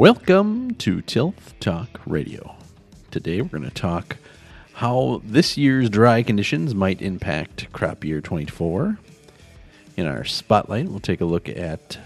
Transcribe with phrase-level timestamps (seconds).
[0.00, 2.56] Welcome to Tilth Talk Radio.
[3.10, 4.16] Today we're going to talk
[4.72, 8.96] how this year's dry conditions might impact crop year 24.
[9.98, 11.98] In our spotlight, we'll take a look at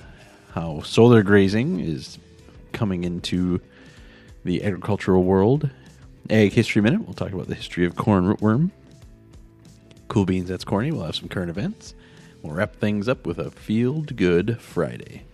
[0.54, 2.18] how solar grazing is
[2.72, 3.60] coming into
[4.42, 5.70] the agricultural world.
[6.28, 8.72] Ag History Minute, we'll talk about the history of corn rootworm.
[10.08, 10.90] Cool Beans, that's corny.
[10.90, 11.94] We'll have some current events.
[12.42, 15.26] We'll wrap things up with a Field Good Friday.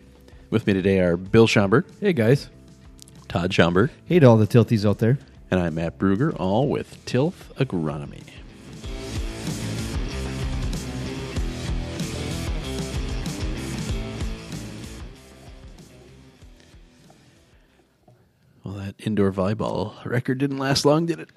[0.51, 2.49] With me today are Bill Schomburg, Hey guys.
[3.29, 5.19] Todd Schomburg, Hey to all the tilties out there.
[5.51, 8.25] and I'm Matt Bruger, all with Tilth Agronomy.
[18.65, 21.31] Well, that indoor volleyball record didn't last long, did it?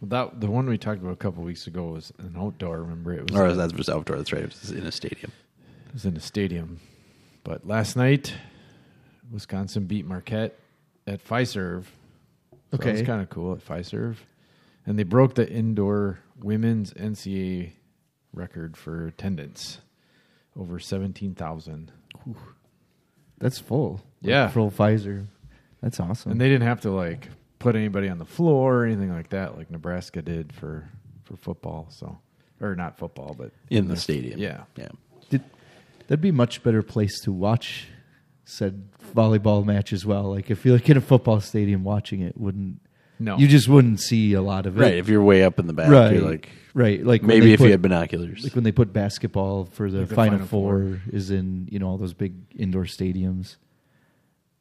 [0.00, 2.80] Well, that the one we talked about a couple weeks ago was an outdoor.
[2.82, 4.16] Remember, it was, Or that's just outdoor.
[4.16, 4.42] That's right.
[4.42, 5.30] It was in a stadium.
[5.88, 6.80] it was in a stadium.
[7.44, 8.34] But last night,
[9.30, 10.58] Wisconsin beat Marquette
[11.06, 11.84] at Fiserv.
[12.70, 12.92] So Okay.
[12.92, 14.16] it's kind of cool at Fiserv,
[14.86, 17.72] and they broke the indoor women's NCAA
[18.32, 19.80] record for attendance,
[20.56, 21.92] over seventeen thousand.
[23.38, 24.00] That's full.
[24.20, 24.48] Yeah.
[24.48, 25.26] Full Fiserv.
[25.82, 26.32] That's awesome.
[26.32, 29.58] And they didn't have to like put anybody on the floor or anything like that,
[29.58, 30.88] like Nebraska did for
[31.24, 31.88] for football.
[31.90, 32.18] So,
[32.60, 34.38] or not football, but In the stadium.
[34.38, 34.64] Yeah.
[34.76, 34.88] Yeah.
[36.02, 37.86] Did, that'd be a much better place to watch
[38.44, 40.24] said volleyball match as well.
[40.24, 42.80] Like if you're like in a football stadium watching it, wouldn't
[43.18, 44.80] No, you just wouldn't see a lot of it.
[44.82, 44.94] Right.
[44.94, 46.12] If you're way up in the back, Right.
[46.14, 47.04] you're like, right.
[47.04, 48.42] Like maybe if put, you had binoculars.
[48.44, 51.00] like when they put basketball for the, Like the final, Final four, Four.
[51.12, 53.56] is in, you know, all those big indoor stadiums.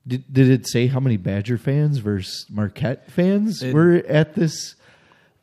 [0.07, 4.75] Did did it say how many Badger fans versus Marquette fans It- were at this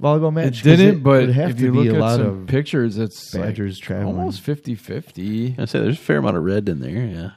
[0.01, 0.61] volleyball match?
[0.61, 2.27] It 'Cause didn't, but would have if to you be look a at lot some
[2.43, 4.17] of pictures, it's like Badgers traveling.
[4.17, 5.57] almost 50-50.
[5.59, 7.05] I say there's a fair amount of red in there.
[7.07, 7.31] Yeah.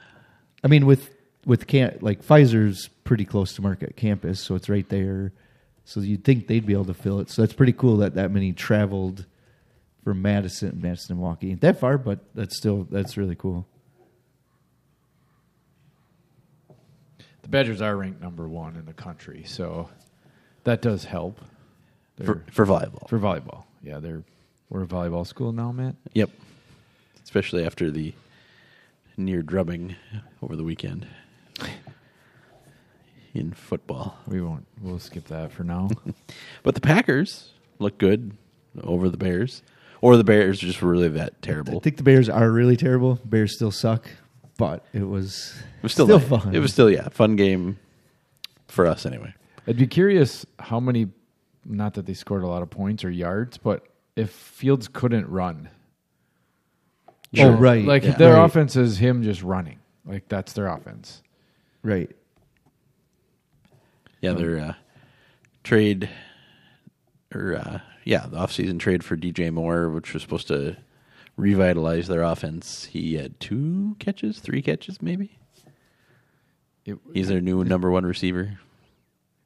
[0.64, 1.10] I mean, with
[1.44, 5.32] with can like Fiserv's pretty close to Marquette campus, so it's right there.
[5.84, 7.28] So you'd think they'd be able to fill it.
[7.30, 9.26] So that's pretty cool that that many traveled
[10.04, 11.50] from Madison, Madison and Milwaukee.
[11.50, 13.66] Ain't that far, but that's still that's really cool.
[17.42, 19.88] The Badgers are ranked number one in the country, so
[20.62, 21.40] that does help.
[22.24, 23.08] They're- For, for volleyball.
[23.08, 24.22] for volleyball, yeah, they're
[24.70, 25.96] we're a volleyball school now, Matt.
[26.14, 26.30] Yep.
[27.24, 28.14] Especially after the
[29.18, 29.96] near drubbing
[30.42, 31.06] over the weekend
[33.34, 34.16] in football.
[34.26, 34.66] We won't.
[34.80, 35.90] We'll skip that for now.
[36.62, 37.50] But the Packers
[37.80, 38.36] look good
[38.82, 39.62] over the Bears.
[40.00, 41.76] Or the Bears just were really that terrible.
[41.76, 43.18] I think the Bears are really terrible.
[43.24, 44.08] Bears still suck,
[44.58, 46.54] but it was It was still, still fun.
[46.54, 47.78] It was still yeah, fun game
[48.68, 49.34] for us anyway.
[49.66, 51.08] I'd be curious how many.
[51.64, 53.86] Not that they scored a lot of points or yards, but
[54.16, 55.68] if Fields couldn't run,
[57.38, 57.84] Oh, right.
[57.86, 58.12] Like Yeah.
[58.16, 58.44] their Right.
[58.44, 59.78] offense is him just running.
[60.04, 61.22] Like that's their offense.
[61.82, 62.10] right.
[64.20, 64.74] Yeah, their uh,
[65.64, 66.08] trade
[67.34, 70.76] or uh, yeah, the offseason trade for DJ Moore, which was supposed to
[71.36, 72.84] revitalize their offense.
[72.84, 75.38] He had two catches, three catches maybe.
[76.84, 78.58] It, He's their new number one receiver.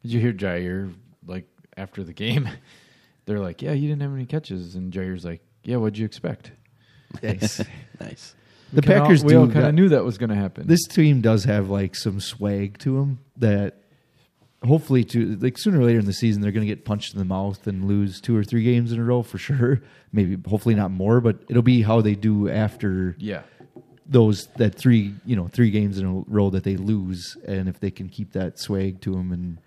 [0.03, 0.93] Did you hear Jaire
[1.26, 2.48] like after the game?
[3.26, 6.53] They're like, "Yeah, you didn't have any catches," and Jaire's like, "Yeah, what'd you expect?"
[7.22, 7.60] Nice.
[8.00, 8.34] Nice.
[8.72, 10.66] the Kinda- Packers we do all kind of knew that was going to happen.
[10.66, 13.76] this team does have like some swag to them that
[14.62, 17.19] hopefully to like sooner or later in the season they're going to get punched in
[17.19, 19.81] the mouth and lose two or three games in a row for sure
[20.12, 23.43] maybe hopefully not more but it'll be how they do after yeah,
[24.04, 27.81] those that three you know three games in a row that they lose and if
[27.81, 29.58] they can keep that swag to them and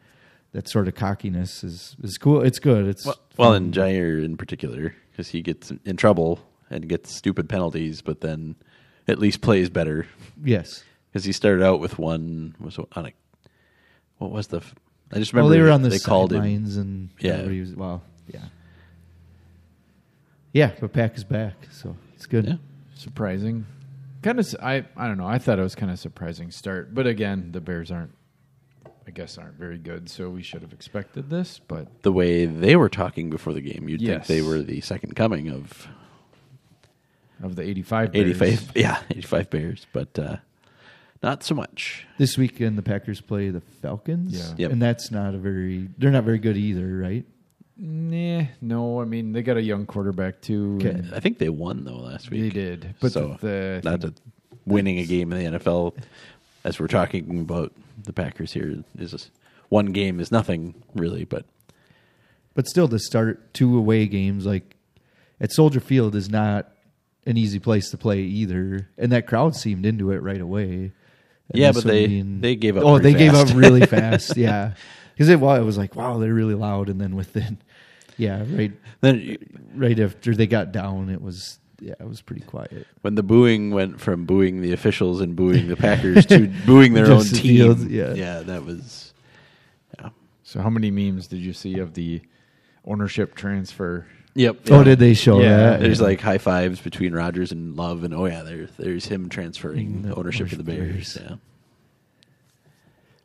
[0.52, 4.36] that sort of cockiness is is cool it's good it's Well, well and Jaire in
[4.38, 6.40] particular, because he gets in trouble
[6.70, 8.56] and gets stupid penalties, but then
[9.08, 10.06] at least plays better.
[10.44, 13.14] yes Because he started out with one was on a
[14.18, 14.62] what was the?
[15.12, 16.40] I just well remember they were on the they called him.
[16.40, 17.34] sidelines and Yeah.
[17.34, 18.46] everybody was well yeah
[20.54, 22.56] yeah but Pack is back so it's good Yeah,
[22.96, 23.66] surprising.
[24.22, 25.26] Kind of, I I don't know.
[25.28, 28.12] I thought it was kind of surprising start, but again, the Bears aren't.
[29.10, 31.60] I guess aren't very good, so we should have expected this.
[31.68, 34.28] But the way they were talking before the game, you'd Yes.
[34.28, 35.88] think they were the second coming of
[37.42, 38.72] of the eighty-five, Bears, eighty-five.
[38.76, 40.36] Yeah, eighty-five Bears, but uh,
[41.24, 42.06] not so much.
[42.20, 44.38] This weekend, the Packers play the Falcons.
[44.38, 44.54] Yeah.
[44.68, 44.72] Yep.
[44.74, 47.26] And that's not a very, they're not very good either, right?
[47.78, 49.02] Nah, no.
[49.02, 50.78] I mean, they got a young quarterback too.
[50.80, 50.90] Okay.
[50.92, 52.42] and I think they won though last week.
[52.42, 54.22] They did, but So, the, the not that
[54.68, 55.96] winning a game in the NFL,
[56.64, 57.74] as we're talking about
[58.04, 59.30] the Packers here, is
[59.70, 61.46] one game is nothing really, but
[62.56, 64.76] But still, to start two away games, like
[65.40, 66.72] at Soldier Field, is not
[67.26, 68.90] an easy place to play either.
[68.98, 70.92] And that crowd seemed into it right away.
[71.50, 74.36] And Yeah, but they- being- they gave up Oh, they gave up really fast.
[74.36, 74.74] Yeah,
[75.14, 77.60] because it, wa- it was like wow, they're really loud, and then within,
[78.18, 78.72] yeah, right,
[79.02, 79.38] Then
[79.76, 82.86] right after they got down, it was yeah, it was pretty quiet.
[83.02, 87.06] when the booing went from booing the officials and booing the Packers to booing their
[87.12, 88.14] own Just the team, field, yeah.
[88.14, 89.14] yeah, that was
[90.00, 90.10] yeah.
[90.44, 92.22] So how many memes did you see of the
[92.86, 94.06] ownership transfer?
[94.36, 94.70] Yep.
[94.72, 95.80] Oh, did they show Yeah, that?
[95.82, 100.04] There's like high fives between Rodgers and Love, and oh yeah, there there's him transferring
[100.04, 101.16] Mm, ownership to the Bears.
[101.16, 101.18] Bears.
[101.20, 101.36] Yeah.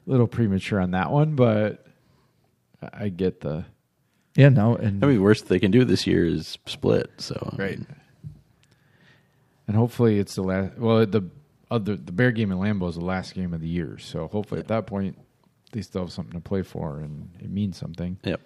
[0.06, 1.86] A little premature on that one, but
[2.82, 3.64] I I get the
[4.36, 7.10] yeah, no, and I mean, worst they can do this year is split.
[7.18, 7.78] So I right.
[7.78, 7.86] mean,
[9.66, 10.76] And hopefully it's the last.
[10.76, 11.28] Well, the
[11.70, 14.60] other the Bear game in Lambeau is the last game of the year, so hopefully
[14.60, 15.18] at that point
[15.72, 18.18] they still have something to play for and it means something.
[18.24, 18.40] Yep.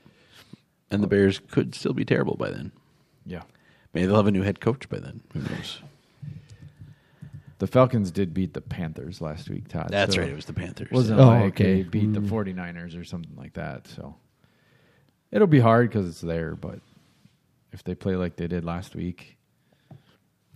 [0.90, 2.72] And the Bears could still be terrible by then.
[3.26, 3.42] Yeah.
[3.92, 5.20] Maybe they'll have a new head coach by then.
[5.34, 5.80] Who knows?
[7.58, 9.88] The Falcons did beat the Panthers last week, Todd.
[9.90, 10.30] That's so right.
[10.30, 10.90] It was the Panthers.
[10.92, 11.82] Wasn't Oh, like okay.
[11.82, 12.26] they beat the hmm.
[12.26, 12.44] Ooh.
[12.44, 13.88] 49ers or something like that.
[13.88, 14.14] So
[15.32, 16.78] it'll be hard because it's there, but
[17.72, 19.37] if they play like they did last week,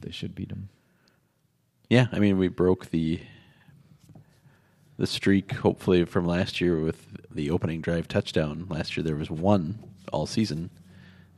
[0.03, 0.69] they should beat them.
[1.89, 3.21] Yeah, I mean, we broke the
[4.97, 5.53] the streak.
[5.53, 8.67] Hopefully, from last year with the opening drive touchdown.
[8.69, 9.79] Last year there was one
[10.13, 10.71] all season,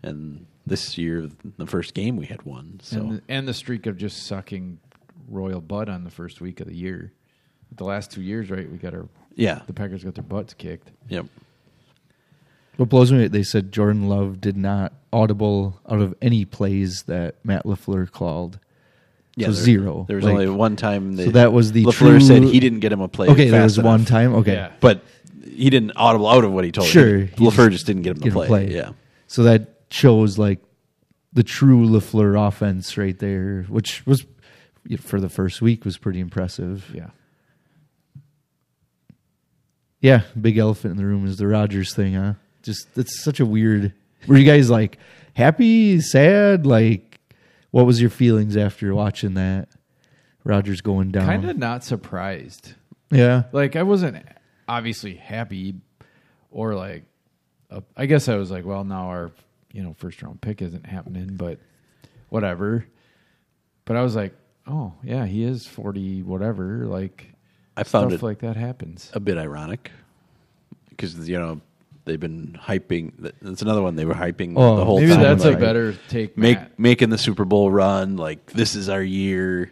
[0.02, 1.28] and this year
[1.58, 2.80] the first game we had one.
[2.82, 4.78] So And, the, and the streak of just sucking
[5.28, 7.12] royal butt on the first week of the year.
[7.76, 8.70] The last two years, right?
[8.70, 10.92] We got our yeah, the Packers got their butts kicked.
[11.08, 11.26] yep.
[12.76, 17.36] What blows me, they said Jordan Love did not audible out of any plays that
[17.44, 18.58] Matt Lafleur called.
[19.36, 20.04] Yeah, So there- zero.
[20.08, 21.16] There was Like, only one time.
[21.16, 23.28] That so that was the Lafleur true- said he didn't get him a play.
[23.28, 24.34] Okay, there fast was one time.
[24.36, 24.70] Okay, Yeah.
[24.80, 25.02] but
[25.44, 26.86] he didn't audible out of what he told.
[26.88, 27.28] Sure, him.
[27.38, 28.46] he Lafleur just just didn't get him get to play.
[28.48, 28.74] play.
[28.74, 28.90] Yeah,
[29.26, 30.60] so that shows like
[31.32, 34.24] the true Lafleur offense right there, which was
[35.00, 36.90] for the first week was pretty impressive.
[36.94, 37.08] Yeah.
[40.00, 42.34] Yeah, big elephant in the room is the Rodgers thing, huh?
[42.64, 43.92] Just it's such a weird.
[44.26, 44.98] Were you guys like
[45.34, 46.66] happy, sad?
[46.66, 47.20] Like,
[47.70, 49.68] what was your feelings after watching that?
[50.44, 51.26] Rodgers going down.
[51.26, 52.74] Kind of not surprised.
[53.10, 53.44] Yeah.
[53.52, 54.24] Like I wasn't
[54.66, 55.76] obviously happy,
[56.50, 57.04] or like,
[57.70, 59.30] uh, I guess I was like, well, now our
[59.72, 61.58] you know first round pick isn't happening, but
[62.30, 62.86] whatever.
[63.84, 64.34] But I was like,
[64.66, 66.86] oh yeah, he is forty, whatever.
[66.86, 67.26] Like
[67.76, 69.10] I found stuff it like that happens.
[69.12, 69.90] a bit ironic
[70.90, 71.60] because you know
[72.04, 73.12] they've been hyping.
[73.40, 75.20] That's another one they were hyping Oh, the whole Maybe time.
[75.22, 76.36] Maybe that's a better take.
[76.36, 76.78] make Matt.
[76.78, 78.16] making the Super Bowl run.
[78.16, 79.70] Like this is our year,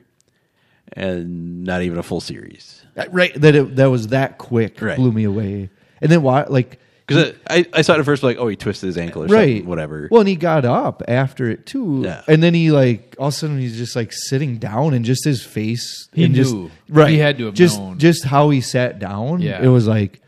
[0.92, 2.84] and not even a full series.
[3.10, 3.32] Right.
[3.40, 4.96] That it, that was that quick Right.
[4.96, 5.70] blew me away.
[6.00, 6.44] And then why?
[6.44, 9.26] Like Because I, I saw it at first like, oh, he twisted his ankle or
[9.26, 10.08] right, something, whatever.
[10.10, 12.02] Well, and he got up after it too.
[12.04, 12.22] Yeah.
[12.28, 15.24] And then he like all of a sudden he's just like sitting down and just
[15.24, 16.08] his face.
[16.12, 16.70] He and just, knew.
[16.88, 17.10] Right.
[17.10, 17.98] He had to have just known.
[17.98, 19.40] just how he sat down.
[19.40, 19.62] Yeah.
[19.62, 20.20] It was like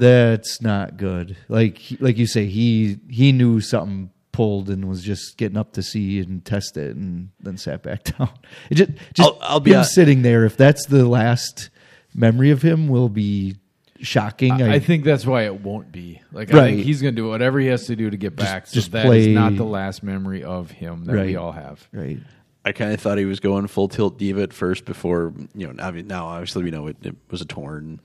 [0.00, 1.36] that's not good.
[1.48, 5.82] Like like you say, he he knew something pulled and was just getting up to
[5.82, 8.30] see and test it and then sat back down.
[8.70, 10.44] It just just I'll- I'll be him hon- sitting there.
[10.44, 11.70] If that's the last
[12.14, 13.56] memory of him, will be
[14.00, 14.52] shocking.
[14.52, 16.20] I, I think that's why it won't be.
[16.32, 16.74] Like I Right.
[16.74, 18.66] think he's going to do whatever he has to do to get back.
[18.66, 21.86] so just that is play- not the last memory of him that we all have.
[21.92, 22.18] right.
[22.64, 25.82] I kind of thought he was going full tilt diva at first before you know.
[25.82, 28.00] I mean, now obviously we know it, it was a torn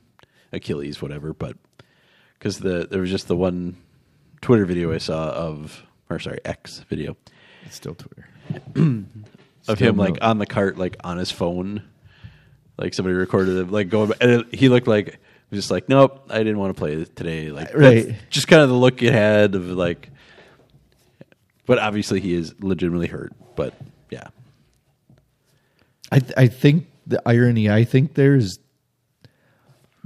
[0.53, 1.33] Achilles, whatever.
[1.33, 1.57] But
[2.39, 3.77] because the there was just the one
[4.41, 7.17] Twitter video I saw of, or sorry, X video
[7.65, 8.27] It's still Twitter.
[8.75, 9.05] of
[9.63, 11.81] Still him like no- on the cart, like on his phone,
[12.77, 15.19] like somebody recorded it, like going, and it, he looked like
[15.53, 17.49] just like, nope, I didn't want to play today.
[17.51, 18.07] Like, Right.
[18.09, 20.09] that's Just kind of the look it had of like,
[21.65, 23.33] but obviously he is legitimately hurt.
[23.55, 23.73] But
[24.11, 24.27] yeah,
[26.11, 28.59] I th- I think the irony I think there's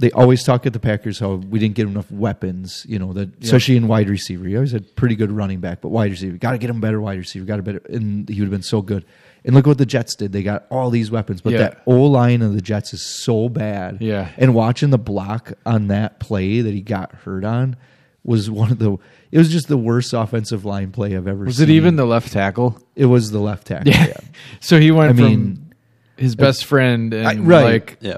[0.00, 3.42] they always talk at the Packers how we didn't get enough weapons, you know, that
[3.44, 4.46] especially in wide receiver.
[4.46, 6.80] He always had pretty good running back, but wide receiver, got to get him a
[6.80, 9.04] better wide receiver, got a better, and he would have been so good.
[9.44, 11.58] And look what the Jets did; they got all these weapons, but Yeah.
[11.60, 13.98] that O line of the Jets is so bad.
[14.00, 14.28] Yeah.
[14.36, 17.76] and watching the block on that play that he got hurt on
[18.24, 18.96] was one of the.
[19.32, 21.70] It was just the worst offensive line play I've ever Was seen.
[21.70, 22.78] it even the left tackle?
[22.96, 23.92] It was the left tackle.
[23.92, 24.08] Yeah.
[24.08, 24.16] yeah.
[24.60, 25.74] So he went I from mean,
[26.16, 27.64] his uh, best friend and I- right.
[27.64, 28.16] like yeah.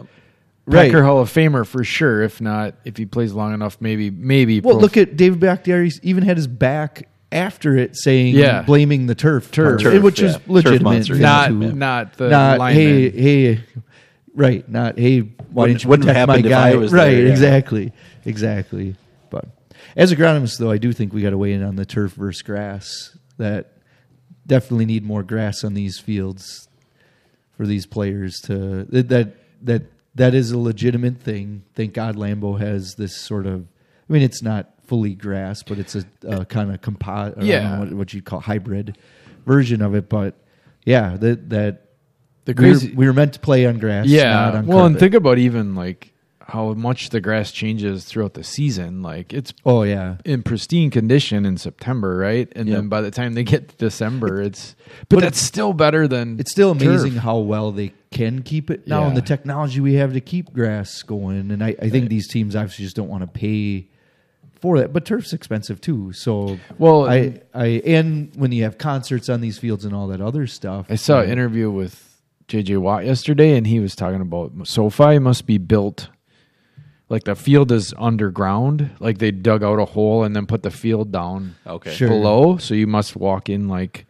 [0.64, 0.86] Right.
[0.90, 2.22] Packer Hall of Famer for sure.
[2.22, 4.60] If not, if he plays long enough, maybe maybe.
[4.60, 5.90] Well, pro- look at David Bakhtiari.
[6.02, 8.62] even had his back after it, saying Yeah.
[8.62, 9.82] blaming the turf, Turf.
[9.82, 10.28] Turf, which yeah.
[10.28, 10.82] is Turf legitimate.
[10.82, 12.82] monster, not to- not the not lineman.
[12.84, 13.60] hey hey,
[14.34, 14.68] right?
[14.68, 15.20] Not hey.
[15.20, 16.70] Why Wouldn't- didn't you wouldn't have protect my happened if guy?
[16.70, 17.10] I was right?
[17.10, 17.30] there, yeah.
[17.32, 17.92] Exactly.
[18.24, 18.94] Exactly.
[19.30, 19.46] But
[19.96, 22.40] as agronomists, though, I do think we got to weigh in on the turf versus
[22.42, 23.16] grass.
[23.38, 23.72] That
[24.46, 26.68] definitely need more grass on these fields
[27.56, 29.08] for these players to that
[29.62, 29.82] that,
[30.14, 31.64] that is a legitimate thing.
[31.74, 33.66] Thank God Lambeau has this sort of.
[34.08, 37.34] I mean, it's not fully grass, but it's a, a kind of compo.
[37.40, 37.78] Yeah.
[37.78, 38.98] what, what you'd call hybrid
[39.46, 40.08] version of it.
[40.08, 40.34] But
[40.84, 41.86] yeah, that that
[42.44, 44.06] The we were, crazy, we were meant to play on grass.
[44.06, 44.32] yeah.
[44.32, 46.11] not on Well, and think about even like
[46.48, 49.02] how much the grass changes throughout the season.
[49.02, 52.50] Like it's oh yeah, in pristine condition in September, right?
[52.56, 52.76] And Yep.
[52.76, 54.74] then by the time they get to December, it's
[55.08, 57.22] but, But that's still better than it's still amazing turf.
[57.22, 61.02] how well they can keep it now, and the technology we have to keep grass
[61.02, 61.50] going.
[61.50, 62.08] And I, I think Right.
[62.10, 63.88] these teams obviously just don't want to pay
[64.60, 64.92] for that.
[64.92, 69.58] But turf's expensive too, so Well, I, I and when you have concerts on these
[69.58, 72.08] fields and all that other stuff, I saw an interview with
[72.48, 76.08] JJ Watt yesterday, and he was talking about SoFi must be built
[77.12, 80.70] like the field is underground, like they dug out a hole and then put the
[80.70, 81.92] field down Okay.
[81.92, 82.08] Sure.
[82.08, 84.06] below, so you must walk in like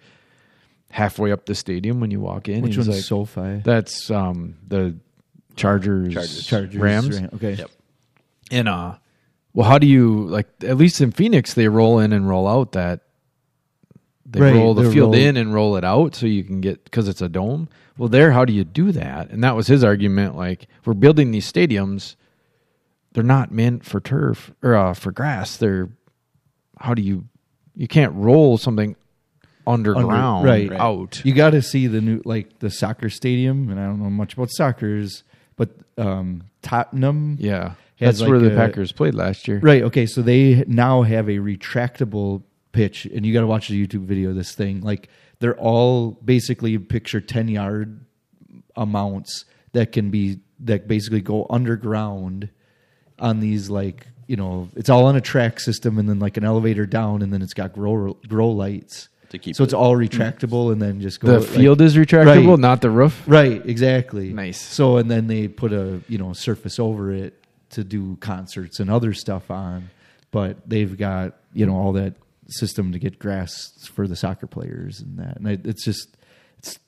[0.91, 2.63] halfway up the stadium when you walk in.
[2.63, 3.63] Which He's one's like, SoFi?
[3.65, 4.97] That's um the
[5.57, 6.47] Chargers, Chargers.
[6.47, 7.55] Chargers, Rams, Ram- Okay.
[7.55, 7.71] Yep.
[8.53, 8.95] and uh,
[9.53, 10.47] well, how do you like?
[10.63, 13.01] At least in Phoenix, they roll in and roll out that.
[14.25, 16.63] They Right, roll the they field roll- in and roll it out, so you can
[16.63, 17.69] get because it's a dome.
[17.99, 19.29] Well, there, how do you do that?
[19.29, 20.37] And that was his argument.
[20.37, 22.15] Like we're building these stadiums,
[23.13, 25.57] they're not meant for turf or uh, for grass.
[25.57, 25.91] They're
[26.79, 27.25] how do you
[27.75, 28.97] you can't roll something
[29.67, 30.71] underground right.
[30.71, 30.81] Right.
[30.81, 31.23] out.
[31.25, 34.35] You got to see the new like the soccer stadium, and I don't know much
[34.35, 35.25] about soccer's,
[35.57, 39.61] but um, Tottenham, yeah, Has that's where the a- Packers played last year.
[39.61, 39.83] Right.
[39.83, 40.07] Okay.
[40.07, 42.43] So they now have a retractable
[42.73, 44.81] pitch, and you got to watch the YouTube video of this thing.
[44.81, 48.05] Like they're all basically picture ten yard
[48.77, 52.49] amounts that can be that basically go underground
[53.23, 56.45] on these like you know it's all on a track system and then like an
[56.45, 60.21] elevator down and then it's got grow grow lights To keep so it's all mm-hmm.
[60.21, 62.59] retractable and then just go The like- field is retractable, Right.
[62.59, 63.23] not the roof.
[63.27, 64.33] Right, exactly.
[64.33, 64.61] Nice.
[64.61, 67.33] So and then they put a you know surface over it
[67.71, 69.89] to do concerts and other stuff on,
[70.31, 72.15] but they've got you know all that
[72.49, 73.51] system to get grass
[73.95, 76.09] for the soccer players and that, and it, it's just
[76.59, 76.79] it's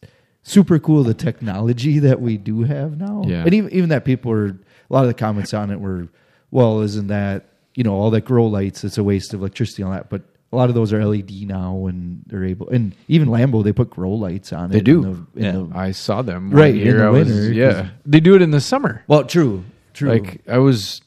[0.42, 3.22] super cool the technology that we do have now.
[3.26, 3.44] Yeah.
[3.44, 6.08] and even even that people are a lot of the comments on it were,
[6.54, 7.44] well, isn't that
[7.74, 8.84] you know all that grow lights?
[8.84, 10.22] It's a waste of electricity on that, but.
[10.52, 12.68] A lot of those are LED now, and they're able.
[12.68, 14.74] And even Lambeau, they put grow lights on it.
[14.74, 15.02] They do.
[15.02, 15.50] in the- in Yeah.
[15.50, 18.52] the- I saw them Right, one in the I was- yeah, they do it in
[18.52, 19.02] the summer.
[19.08, 20.10] Well, true, true.
[20.10, 21.00] Like I was,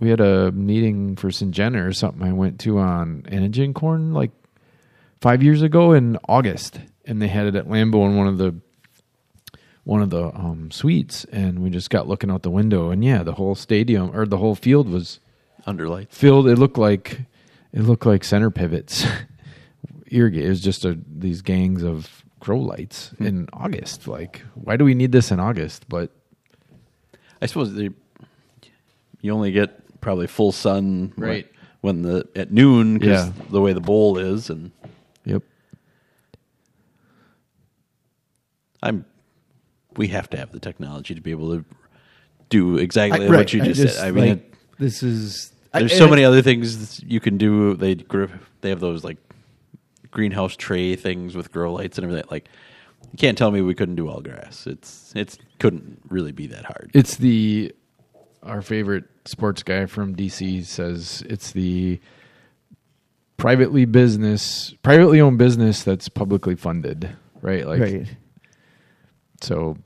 [0.00, 2.26] we had a meeting for Syngenta or something.
[2.26, 4.32] I went to on Enogen Corn like
[5.20, 8.52] five years ago in August, and they had it at Lambeau in one of the
[9.88, 13.22] one of the um, suites, and we just got looking out the window, and yeah,
[13.22, 15.18] the whole stadium or the whole field was
[15.64, 16.14] under lights.
[16.14, 16.46] filled.
[16.46, 17.22] It looked like
[17.72, 19.06] it looked like center pivots.
[20.10, 20.44] Irrigate.
[20.44, 24.06] It was just a, these gangs of grow lights in August.
[24.06, 25.86] Like, why do we need this in August?
[25.88, 26.10] But
[27.40, 27.88] I suppose they,
[29.22, 31.46] you only get probably full sun when- Right.
[31.80, 33.32] when the at noon because Yeah.
[33.50, 34.70] the way the bowl is, and
[35.24, 35.42] yep,
[38.82, 39.04] I'm
[39.98, 41.64] we have to have the technology to be able to
[42.48, 44.06] do I- exactly right, what you just, said.
[44.06, 47.36] I mean, like, it, this is there's and so it- many other things you can
[47.36, 47.74] do.
[47.74, 48.24] They gr-
[48.62, 49.18] they have those like
[50.10, 52.26] greenhouse tray things with grow lights and everything.
[52.30, 52.48] Like
[53.12, 54.66] you can't tell me we couldn't do all grass.
[54.66, 56.90] It's it's couldn't really be that hard.
[56.94, 57.74] it's the
[58.42, 62.00] our favorite sports guy from DC says it's the
[63.36, 67.10] privately business, privately owned business that's publicly funded,
[67.42, 67.66] right?
[67.66, 68.06] Like, right.
[69.40, 69.76] so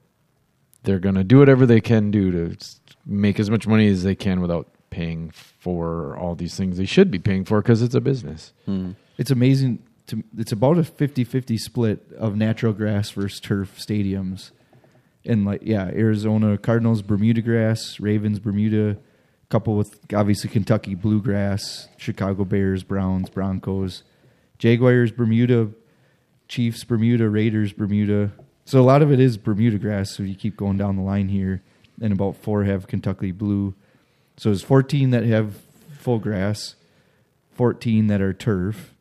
[0.85, 2.57] they're gonna do whatever they can do to
[3.07, 7.11] make as much money as they can without paying for all these things they should
[7.11, 8.53] be paying for because it's a business.
[8.67, 8.93] Hmm.
[9.19, 9.83] It's amazing.
[10.09, 14.51] To, it's about a 50-50 split of natural grass versus turf stadiums,
[15.25, 18.99] and like yeah, Arizona Cardinals Bermuda grass, Ravens Bermuda,
[19.53, 24.03] couple with obviously Kentucky bluegrass, Chicago Bears, Browns, Broncos,
[24.59, 25.69] Jaguars Bermuda,
[26.49, 28.33] Chiefs Bermuda, Raiders Bermuda.
[28.65, 30.15] So a lot of it is Bermuda grass.
[30.17, 31.63] So you keep going down the line here,
[32.01, 33.75] and about four have Kentucky blue.
[34.37, 35.57] So there's 14 that have
[35.99, 36.75] full grass,
[37.55, 38.95] 14 that are turf,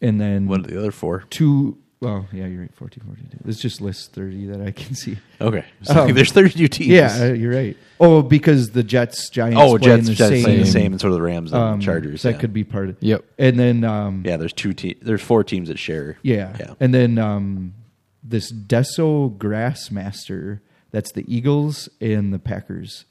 [0.00, 1.24] and then What are the other four?
[1.30, 1.78] two.
[2.00, 2.74] Well, yeah, you're right.
[2.74, 3.38] 14, 42.
[3.46, 5.18] It's just list 30 that I can see.
[5.38, 6.88] Okay, so Um, there's 32 teams.
[6.88, 7.76] Yeah, uh, you're right.
[8.00, 10.92] Oh, because the Jets, Giants, Oh, play in Jets, the Jets same, playing the same,
[10.92, 12.22] and sort of the Rams and um, Chargers.
[12.22, 12.38] That yeah.
[12.40, 12.96] could be part of.
[13.00, 13.22] Yep.
[13.38, 14.98] And then, um, Yeah, there's two teams.
[15.02, 16.16] There's four teams that share.
[16.22, 16.56] Yeah.
[16.58, 16.72] yeah.
[16.80, 17.74] And then um,
[18.22, 20.60] this Desso GrassMaster,
[20.90, 23.04] that's the Eagles and the Packers,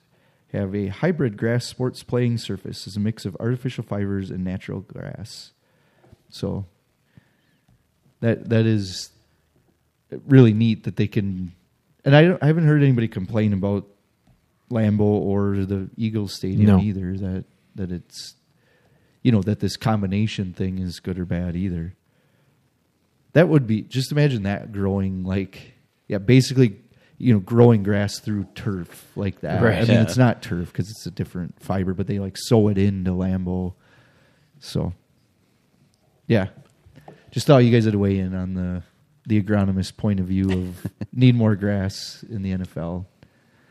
[0.53, 2.87] have a hybrid grass sports playing surface.
[2.87, 5.51] It's a mix of artificial fibers and natural grass.
[6.29, 6.65] So
[8.21, 9.11] that that is
[10.27, 11.53] really neat that they can.
[12.05, 13.85] And I, don't, I haven't heard anybody complain about
[14.71, 16.79] Lambeau or the Eagles Stadium No.
[16.79, 17.17] either.
[17.17, 18.35] That that it's
[19.23, 21.95] you know that this combination thing is good or bad either.
[23.33, 25.73] That would be just imagine that growing like
[26.07, 26.79] yeah, basically
[27.17, 29.61] you know growing grass through turf like that.
[29.61, 29.75] Right.
[29.77, 30.01] I mean, Yeah.
[30.03, 33.73] it's not turf because it's a different fiber, but they like sew it into Lambeau.
[34.59, 34.93] So
[36.27, 36.47] yeah,
[37.31, 38.83] just thought you guys had to weigh in on the
[39.25, 43.05] the agronomist point of view of need more grass in the NFL.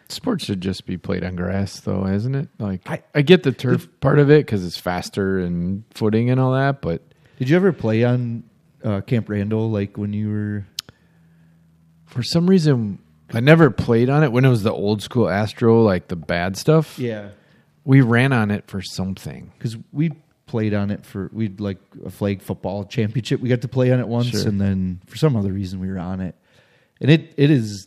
[0.09, 2.49] Sports should just be played on grass, though, isn't it?
[2.59, 6.41] Like I- I, get the turf part of it because it's faster and footing and
[6.41, 7.03] all that, but
[7.39, 8.45] Did you ever play on
[8.85, 10.65] uh, Camp Randall like when you were?
[12.07, 12.99] for some reason
[13.35, 16.57] I never played on it when it was the old school Astro, like the bad
[16.57, 16.99] stuff.
[16.99, 17.29] Yeah,
[17.85, 19.53] We ran on it for something.
[19.59, 20.13] because we
[20.47, 23.41] played on it for we'd like a flag football championship.
[23.41, 24.49] We got to play on it once, Sure.
[24.49, 26.35] and then for some other reason we were on it,
[27.01, 27.87] and it it is.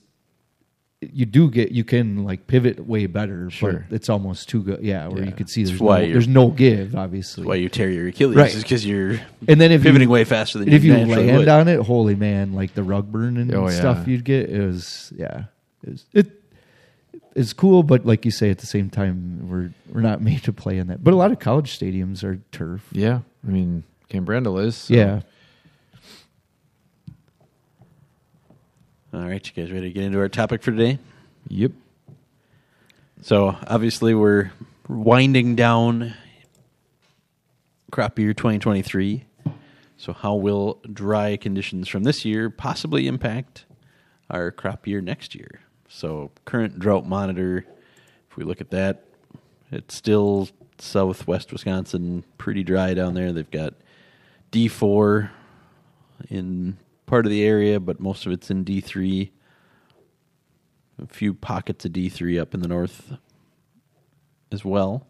[1.02, 3.86] You do get you can like pivot way better, Sure.
[3.90, 4.82] but it's almost too good.
[4.84, 5.32] Yeah, where you Yeah.
[5.32, 7.44] could see there's no, there's no give, obviously.
[7.46, 8.54] Why you tear your Achilles Right.
[8.54, 11.38] is because you're and then if pivoting you, way faster than if you naturally land
[11.40, 11.48] would.
[11.48, 13.76] on it, holy man, like the rug burn oh, and Oh, yeah.
[13.80, 15.46] stuff you'd get, it was yeah,
[15.84, 16.28] it was, it
[17.36, 20.54] it's cool, but like you say, at the same time, we're we're not made to
[20.54, 21.04] play in that.
[21.04, 22.88] But a lot of college stadiums are turf.
[22.92, 23.22] Yeah.
[23.48, 24.76] I mean, Camp Randall is.
[24.76, 25.22] so- Yeah,
[29.14, 30.98] All right, you guys ready to get into our topic for today?
[31.50, 31.74] Yep.
[33.22, 34.54] So obviously we're
[34.88, 36.14] winding down
[37.92, 39.26] crop year 2023.
[39.98, 43.66] So how will dry conditions from this year possibly impact
[44.30, 45.60] our crop year next year?
[45.90, 47.66] So current drought monitor,
[48.30, 49.04] if we look at that,
[49.74, 53.34] it's still southwest Wisconsin, pretty dry down there.
[53.34, 53.74] They've got
[54.54, 55.32] D4
[56.30, 56.78] in
[57.12, 59.32] part of the area, but most of it's in D3
[60.98, 63.12] a few pockets of D3 up in the north
[64.50, 65.06] as well.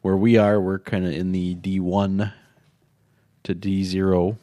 [0.00, 2.32] Where we are, we're kind of in the D1
[3.42, 4.38] to D0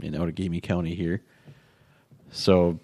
[0.00, 1.22] in Outagamie County here.
[2.32, 2.80] So,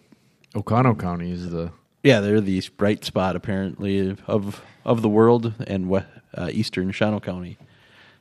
[0.54, 1.72] Oconto County is the.
[2.04, 5.92] yeah, they're the bright spot apparently of of the world and
[6.34, 7.58] uh, eastern Shawano County,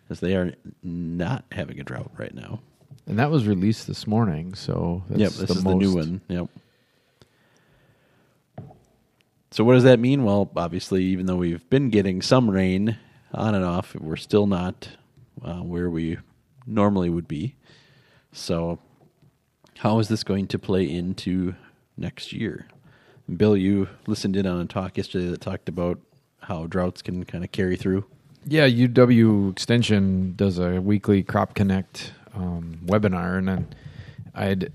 [0.10, 2.62] as they are not having a drought right now.
[3.10, 5.96] And that was released this morning, so that's yep, this the is most, the new
[5.96, 6.22] one.
[6.28, 6.48] Yep.
[9.50, 10.24] So what does that mean?
[10.24, 13.00] Well, obviously, even though we've been getting some rain
[13.34, 14.90] on and off, we're still not
[15.44, 16.20] uh, where we
[16.68, 17.56] normally would be.
[18.32, 18.78] So,
[19.80, 21.56] how is this going to play into
[21.98, 22.68] next year?
[23.38, 26.00] Bill, you listened in on a talk yesterday that talked about
[26.42, 28.06] how droughts can kind of carry through.
[28.46, 33.68] Yeah, UW Extension does a weekly Crop Connect um, webinar, and then
[34.34, 34.72] I'd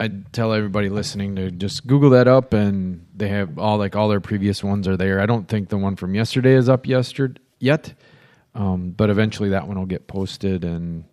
[0.00, 4.08] I'd tell everybody listening to just Google that up, and they have all like all
[4.08, 5.20] their previous ones are there.
[5.20, 7.94] I don't think the one from yesterday is up yesterday yet,
[8.54, 10.64] um, but eventually that one will get posted.
[10.64, 11.04] And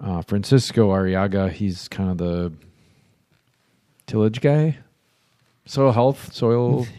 [0.00, 2.52] uh, Francisco Arriaga, he's kind of the
[4.06, 4.78] tillage guy,
[5.66, 6.86] soil health, soil.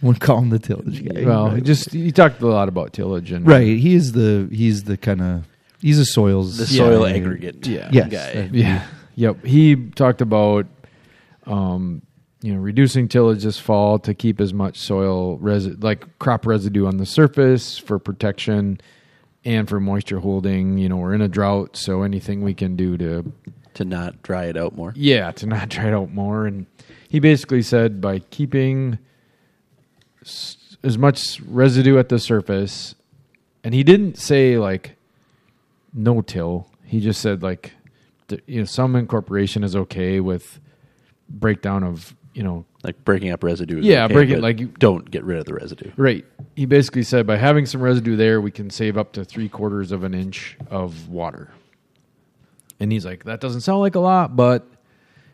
[0.00, 1.24] wouldn't call him the tillage guy.
[1.24, 1.56] well, right.
[1.56, 3.66] he just he talked a lot about tillage and right.
[3.66, 5.44] He is the he's the kind of
[5.80, 7.14] he's a soils The soil yeah.
[7.16, 7.88] aggregate Yeah.
[7.92, 8.50] Yes, guy.
[8.52, 8.86] Yeah.
[9.16, 9.44] Yep.
[9.44, 10.66] He talked about,
[11.46, 12.02] um,
[12.40, 16.86] you know, reducing tillage this fall to keep as much soil resi- like crop residue
[16.86, 18.80] on the surface for protection
[19.44, 20.78] and for moisture holding.
[20.78, 23.32] You know, we're in a drought, so anything we can do to,
[23.74, 24.92] to not dry it out more.
[24.94, 26.46] yeah, to not dry it out more.
[26.46, 26.66] And
[27.08, 28.98] he basically said by keeping
[30.22, 32.94] s- as much residue at the surface,
[33.64, 34.96] and he didn't say like
[35.92, 36.70] no till.
[36.84, 37.72] He just said like,
[38.46, 40.60] you know, some incorporation is okay with
[41.28, 43.80] breakdown of you know Like breaking up residue.
[43.82, 45.90] Yeah, okay, break it like you- don't get rid of the residue.
[45.96, 46.24] Right.
[46.54, 49.92] He basically said by having some residue there, we can save up to three quarters
[49.92, 51.50] of an inch of water.
[52.80, 54.66] And he's like, that doesn't sound like a lot, but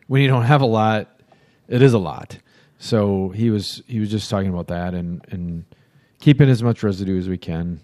[0.07, 1.09] when you don't have a lot,
[1.67, 2.37] it is a lot.
[2.79, 5.65] So he was he was just talking about that and and
[6.19, 7.79] keeping as much residue as we can,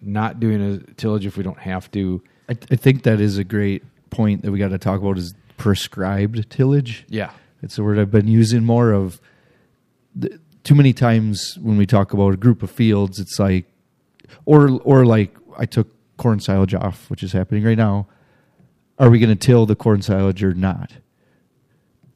[0.00, 2.22] not doing a tillage if we don't have to.
[2.48, 5.34] I, I think that is a great point that we got to talk about is
[5.56, 7.04] prescribed tillage.
[7.08, 7.30] Yeah.
[7.62, 9.20] It's a word I've been using more of.
[10.14, 13.66] The, too many times when we talk about a group of fields, it's like,
[14.44, 18.06] or or like I took corn silage off, which is happening right now.
[18.98, 20.92] Are we going to till the corn silage or not?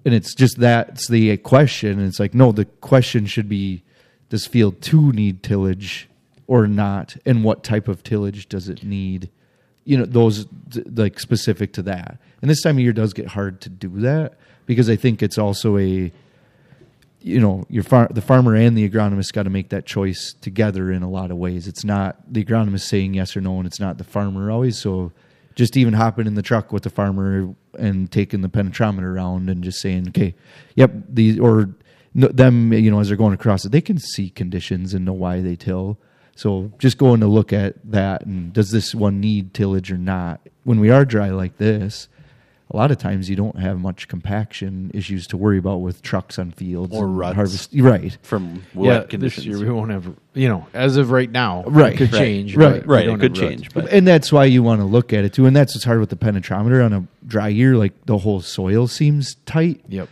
[0.05, 1.99] And it's just that's the question.
[1.99, 3.83] And it's like, no, the question should be:
[4.29, 6.09] Does field two need tillage
[6.47, 7.17] or not?
[7.25, 9.31] And what type of tillage does it need?
[9.85, 10.47] You know, those
[10.95, 12.19] like specific to that.
[12.41, 14.35] And this time of year does get hard to do that
[14.67, 16.13] because I think it's also a
[17.21, 20.93] you know your far, the farmer and the agronomist got to make that choice together
[20.93, 21.67] in a lot of ways.
[21.67, 24.79] It's not the agronomist saying yes or no, and it's not the farmer always.
[24.79, 25.11] So
[25.55, 29.63] just even hopping in the truck with the farmer and taking the penetrometer around and
[29.63, 30.35] just saying, okay,
[30.75, 31.71] yep, these or
[32.15, 35.41] them, you know, as they're going across it, they can see conditions and know why
[35.41, 35.99] they till.
[36.37, 40.41] So just going to look at that and does this one need tillage or not?
[40.65, 42.09] When we are dry like this,
[42.71, 46.39] a lot of times you don't have much compaction issues to worry about with trucks
[46.39, 47.37] on fields Or ruts.
[47.37, 47.71] harvest.
[47.75, 48.17] Right.
[48.23, 49.47] from yeah, wet conditions.
[49.47, 50.11] this year we won't have.
[50.33, 52.57] You know, as of right now, Right, it could right, change.
[52.57, 55.25] right, but right, it could change, but and that's why you want to look at
[55.25, 55.47] it too.
[55.47, 57.77] And that's what's hard with the penetrometer on a dry year.
[57.77, 60.09] Like the whole soil seems tight, Yep.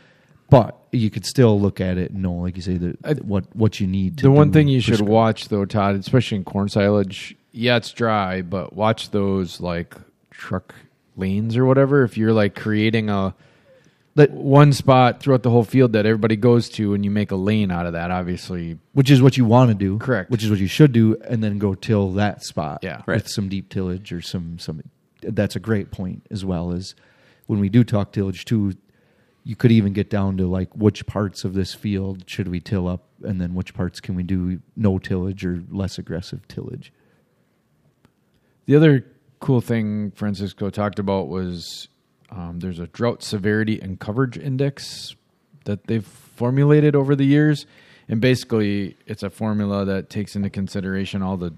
[0.50, 3.44] but you could still look at it and know, like you say, that I- what
[3.56, 4.18] what you need.
[4.18, 7.76] to The one thing you should prescri- watch though, Todd, especially in corn silage, yeah,
[7.76, 9.94] it's dry, but watch those like
[10.30, 10.74] truck
[11.16, 12.04] lanes or whatever.
[12.04, 13.34] If you're like creating a
[14.14, 17.36] That- one spot throughout the whole field that everybody goes to, and you make a
[17.36, 20.30] lane out of that, obviously, which is what you want to do, Correct.
[20.30, 22.98] Which is what you should do, and then go till that spot, Yeah.
[22.98, 23.26] with Right.
[23.28, 24.82] some deep tillage or some some.
[25.22, 26.94] That's a great point as well as
[27.46, 28.74] when we do talk tillage too.
[29.44, 32.86] You could even get down to like which parts of this field should we till
[32.86, 36.92] up, and then which parts can we do no tillage or less aggressive tillage.
[38.66, 39.04] The other
[39.40, 41.88] cool thing Francisco talked about was
[42.30, 45.16] um, there's a drought severity and coverage index
[45.64, 47.66] that they've formulated over the years,
[48.08, 51.52] and basically it's a formula that takes into consideration all the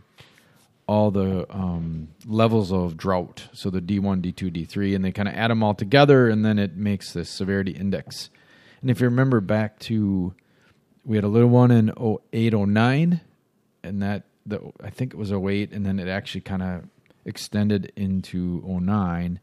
[0.86, 5.34] all the um, levels of drought, so the D1, D2, D3, and they kind of
[5.34, 8.30] add them all together, and then it makes this severity index.
[8.82, 10.34] And if you remember back to,
[11.04, 11.92] we had a little one in
[12.32, 13.20] 08, 09,
[13.82, 16.84] and that the I think it was 08, and then it actually kind of
[17.24, 19.40] extended into 09,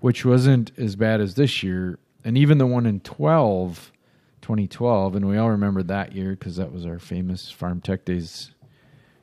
[0.00, 1.98] which wasn't as bad as this year.
[2.24, 3.92] And even the one in 12,
[4.40, 8.52] 2012, and we all remember that year because that was our famous Farm Tech Days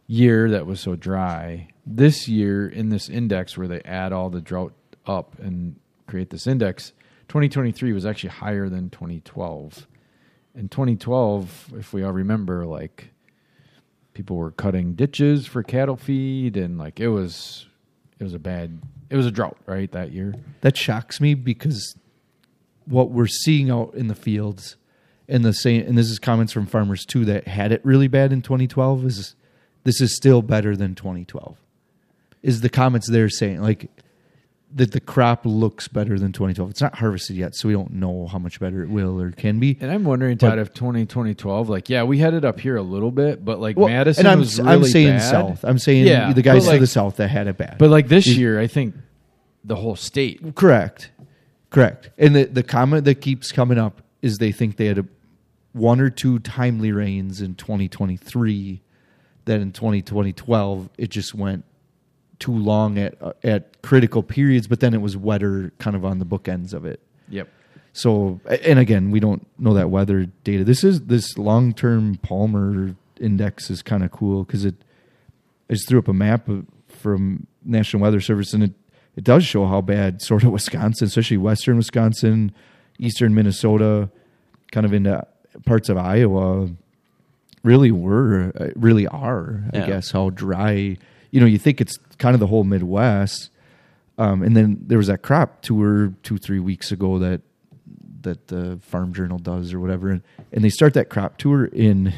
[0.07, 1.67] year that was so dry.
[1.85, 4.73] This year, in this index where they add all the drought
[5.05, 5.75] up and
[6.07, 6.93] create this index,
[7.27, 9.87] 2023 was actually higher than 2012.
[10.55, 13.11] In 2012, if we all remember, like
[14.13, 17.67] people were cutting ditches for cattle feed, and like it was,
[18.17, 19.91] it was a bad, it was a drought, right?
[19.91, 20.33] That year.
[20.61, 21.95] that shocks me because
[22.85, 24.77] what we're seeing out in the fields
[25.27, 28.31] and the same and this is comments from farmers too that had it really bad
[28.31, 29.35] in 2012 is
[29.87, 31.57] this is still better than 2012
[32.43, 33.89] is the comments they're saying like
[34.75, 38.27] that the crop looks better than 2012 it's not harvested yet so we don't know
[38.27, 41.05] how much better it will or can be And I'm wondering, But- Todd, if 20,
[41.05, 44.25] 2012, like, yeah, we had it up here a little bit, but like Well, Madison
[44.25, 45.31] and I'm, was I'm saying bad.
[45.31, 47.89] south i'm saying Yeah, the guys but, to the south that had it bad But
[47.89, 48.93] like this year, I think
[49.63, 50.55] the whole state.
[50.55, 51.11] Correct.
[51.69, 52.09] Correct.
[52.17, 55.05] And the, the comment that keeps coming up is they think they had a,
[55.71, 58.81] one or two timely rains in 2023
[59.47, 61.65] that in 2012 it just went
[62.39, 66.19] too long at uh, at critical periods but then it was wetter kind of on
[66.19, 67.01] the bookends of it.
[67.29, 67.49] Yep.
[67.93, 70.63] So and again, we don't know that weather data.
[70.63, 74.75] This is this long-term Palmer index is kind of cool cuz it
[75.69, 76.47] I just threw up a map
[76.87, 78.73] from National Weather Service, and it,
[79.15, 82.53] it does show how bad sort of Wisconsin, especially western Wisconsin,
[82.99, 84.09] eastern Minnesota,
[84.71, 85.25] kind of into
[85.65, 86.69] parts of Iowa,
[87.63, 89.87] really were, uh, really are, I Yeah.
[89.87, 90.97] guess, how dry.
[91.31, 93.49] You know, you think it's kind of the whole Midwest.
[94.17, 97.41] Um, and then there was that crop tour two, three weeks ago that
[98.23, 102.13] that the Farm Journal does or whatever, and, and they start that crop tour in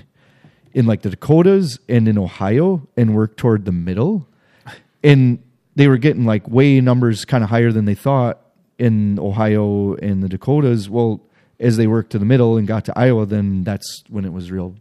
[0.73, 4.27] in like the Dakotas and in Ohio and work toward the middle.
[5.03, 5.39] And
[5.75, 8.39] they were getting like way numbers kind of higher than they thought
[8.77, 10.89] in Ohio and the Dakotas.
[10.89, 11.21] Well,
[11.59, 14.51] as they worked to the middle and got to Iowa, then that's when it was
[14.51, 14.75] real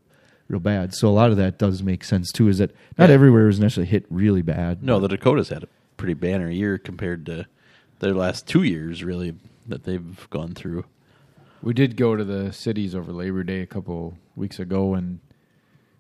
[0.49, 0.95] real bad.
[0.95, 3.15] So a lot of that does make sense too, is that not Yeah.
[3.15, 4.83] everywhere was necessarily hit really bad.
[4.83, 7.47] No, the Dakotas had a pretty banner year compared to
[8.01, 9.35] their last two years, really,
[9.67, 10.85] that they've gone through.
[11.63, 15.19] We did go to the cities over Labor Day a couple weeks ago, and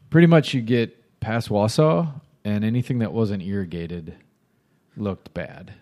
[0.08, 4.14] pretty much you get past Wausau, and anything that wasn't irrigated
[4.96, 5.72] looked bad.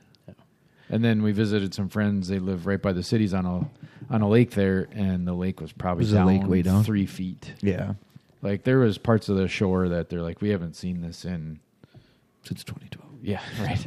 [0.88, 2.28] And then we visited some friends.
[2.28, 3.68] They live right by the cities on a
[4.08, 6.84] on a lake there, and the lake was probably Was down, lake way down?
[6.84, 7.54] three feet.
[7.60, 7.94] Yeah.
[8.46, 11.58] Like there was parts of the shore that they're like, we haven't seen this in
[12.44, 13.04] Since 2012.
[13.22, 13.84] yeah, right.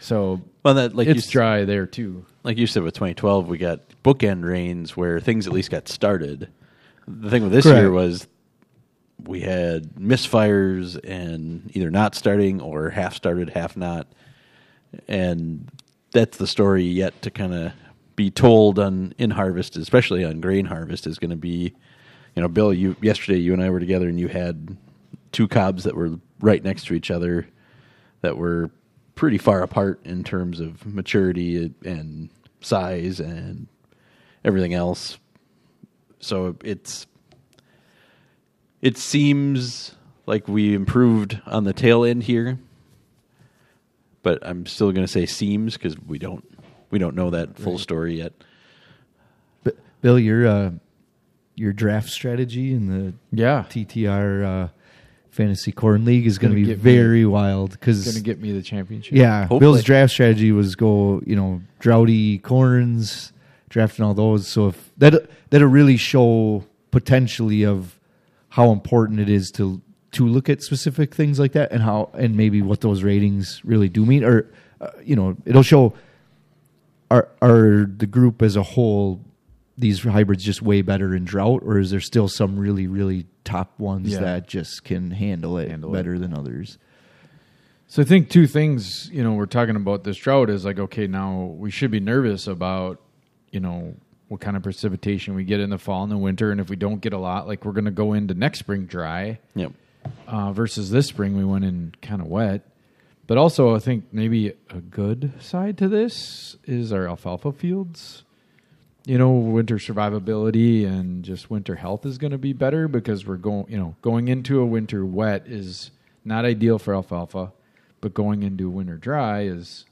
[0.00, 2.24] So Well, that like it's you, dry there too.
[2.42, 6.48] like you said with 2012, we got bookend rains where things at least got started.
[7.06, 7.78] The thing with this Correct.
[7.80, 8.26] year was
[9.22, 14.06] we had misfires and either not starting or half started, half not,
[15.08, 15.70] and
[16.12, 17.72] that's the story yet to kind of
[18.16, 21.74] be told on in harvest, especially on grain harvest, is going to be
[22.34, 24.76] you know, Bill, you yesterday you and I were together, and you had
[25.32, 27.48] two cobs that were right next to each other
[28.22, 28.70] that were
[29.14, 33.68] pretty far apart in terms of maturity and size and
[34.44, 35.18] everything else.
[36.20, 37.06] So it's
[38.80, 39.94] it seems
[40.26, 42.58] like we improved on the tail end here,
[44.22, 46.44] but I'm still going to say seems because we don't
[46.90, 48.32] we don't know that full story yet.
[49.62, 50.70] But Bill, your uh,
[51.56, 53.64] your draft strategy in the Yeah.
[53.68, 54.68] TTR uh,
[55.30, 58.40] Fantasy Corn League is going to be get me- very wild because Going to get
[58.40, 59.14] me the championship.
[59.16, 59.60] yeah, Hopefully.
[59.60, 63.32] Bill's draft strategy was go you know droughty corns,
[63.68, 64.46] drafting all those.
[64.48, 67.98] So if that that'll really show potentially of
[68.50, 69.80] how important it is to
[70.12, 73.88] to look at specific things like that and how and maybe what those ratings really
[73.88, 74.48] do mean or
[74.80, 75.92] uh, you know it'll show
[77.10, 79.20] are are the group as a whole
[79.76, 83.78] these hybrids just way better in drought or is there still some really really top
[83.78, 84.20] ones Yeah.
[84.20, 85.98] that just can handle it Handle it.
[85.98, 86.78] better than others
[87.86, 91.06] So I think two things, you know, we're talking about this drought is like, okay,
[91.06, 93.00] now we should be nervous about,
[93.52, 93.94] you know,
[94.28, 96.50] what kind of precipitation we get in the fall and the winter.
[96.50, 98.86] And if we don't get a lot, like we're going to go into next spring
[98.86, 99.72] dry Yep.
[100.26, 102.62] uh, versus this spring we went in kind of wet.
[103.28, 108.23] But also, I think maybe a good side to this is our alfalfa fields.
[109.06, 113.36] You know, winter survivability and just winter health is going to be better because we're
[113.36, 115.90] going, you know, going into a winter wet is
[116.24, 117.52] not ideal for alfalfa,
[118.00, 119.84] but going into winter dry is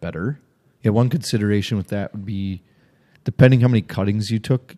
[0.00, 0.40] better.
[0.82, 2.62] Yeah, one consideration with that would be
[3.24, 4.76] depending how many cuttings you took.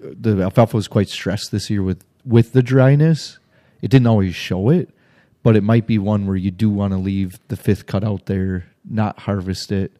[0.00, 3.38] The alfalfa was quite stressed this year with with the dryness.
[3.80, 4.90] It didn't always show it,
[5.42, 8.26] but it might be one where you do want to leave the fifth cut out
[8.26, 9.92] there, not harvest it,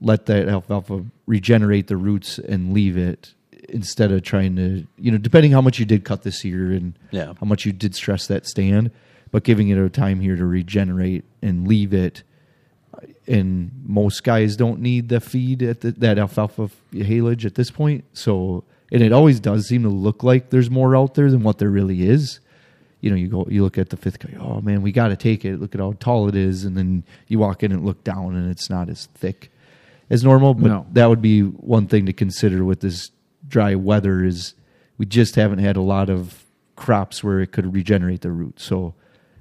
[0.00, 3.32] let that alfalfa regenerate the roots and leave it
[3.68, 6.94] instead of trying to, you know, depending how much you did cut this year and
[7.10, 7.32] Yeah.
[7.40, 8.90] how much you did stress that stand,
[9.32, 12.22] but giving it a time here to regenerate and leave it
[13.26, 18.04] and most guys don't need the feed at the, that alfalfa haylage at this point.
[18.12, 21.58] So, and it always does seem to look like there's more out there than what
[21.58, 22.38] there really is.
[23.00, 24.34] You know, you go, you look at the fifth guy.
[24.40, 25.60] Oh man, we got to take it.
[25.60, 28.50] Look at how tall it is, and then you walk in and look down, and
[28.50, 29.50] it's not as thick
[30.10, 30.54] as normal.
[30.54, 30.86] But No.
[30.92, 33.10] that would be one thing to consider with this
[33.46, 34.24] dry weather.
[34.24, 34.54] Is
[34.98, 36.44] we just haven't had a lot of
[36.76, 38.62] crops where it could regenerate the roots.
[38.64, 38.94] So,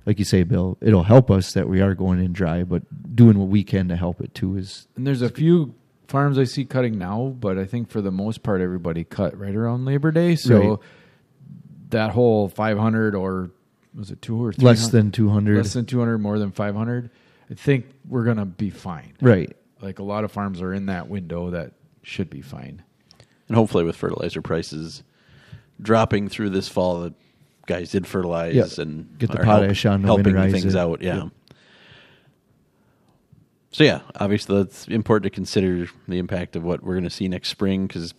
[0.06, 2.84] like you say, Bill, it'll help us that we are going in dry, but
[3.16, 5.74] doing what we can to help it too is And there's a few
[6.08, 9.56] farms I see cutting now, but I think for the most part, everybody cut right
[9.56, 10.36] around Labor Day.
[10.36, 10.80] So Right.
[11.90, 13.50] that whole 500 or
[13.96, 15.58] was it two or three less than 200.
[15.58, 17.10] less than 200, more than 500,
[17.50, 19.14] I think we're going to be fine.
[19.22, 19.56] right.
[19.86, 22.82] Like a lot of farms are in that window that should be fine.
[23.48, 25.04] And hopefully, with fertilizer prices
[25.80, 27.14] dropping through this fall, the
[27.68, 28.82] guys did fertilize Yeah.
[28.84, 30.76] and Get the are help- potash on to helping things it.
[30.76, 31.02] out.
[31.04, 31.16] Yeah.
[31.26, 31.32] Yep.
[33.72, 37.28] So yeah, obviously that's important to consider the impact of what we're going to see
[37.28, 38.14] next spring because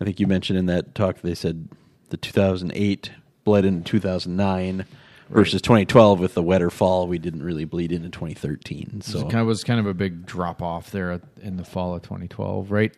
[0.00, 1.68] I think you mentioned in that talk they said
[2.08, 3.10] the 2008
[3.44, 4.86] bled into 2009
[5.28, 9.00] versus 2012 with the wetter fall we didn't really bleed into 2013.
[9.02, 11.94] So it kind of was kind of a big drop off there in the fall
[11.94, 12.94] of 2012, right?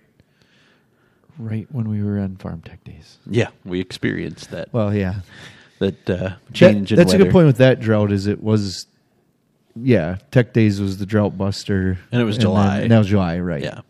[1.39, 3.19] Right when we were on Farm Tech Days.
[3.27, 5.21] yeah, we experienced that Well, yeah.
[5.79, 8.11] that uh, That- change in that's a good point with that drought.
[8.11, 8.87] Is it was,
[9.77, 10.17] yeah.
[10.33, 12.81] Tech Days was the drought buster, And it was then- July.
[12.81, 13.63] and that was July, right?
[13.63, 13.81] Yeah.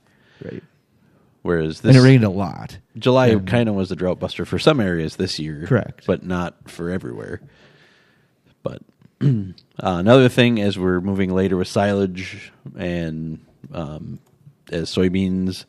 [0.45, 0.63] right.
[1.41, 2.77] Whereas this and it rained a lot.
[2.99, 5.65] July kind of was the drought buster for some areas this year.
[5.67, 6.05] Correct.
[6.07, 7.41] But not for everywhere.
[9.81, 13.39] Uh, another thing, as we're moving later with silage and
[13.73, 14.19] um,
[14.73, 15.67] as soybeans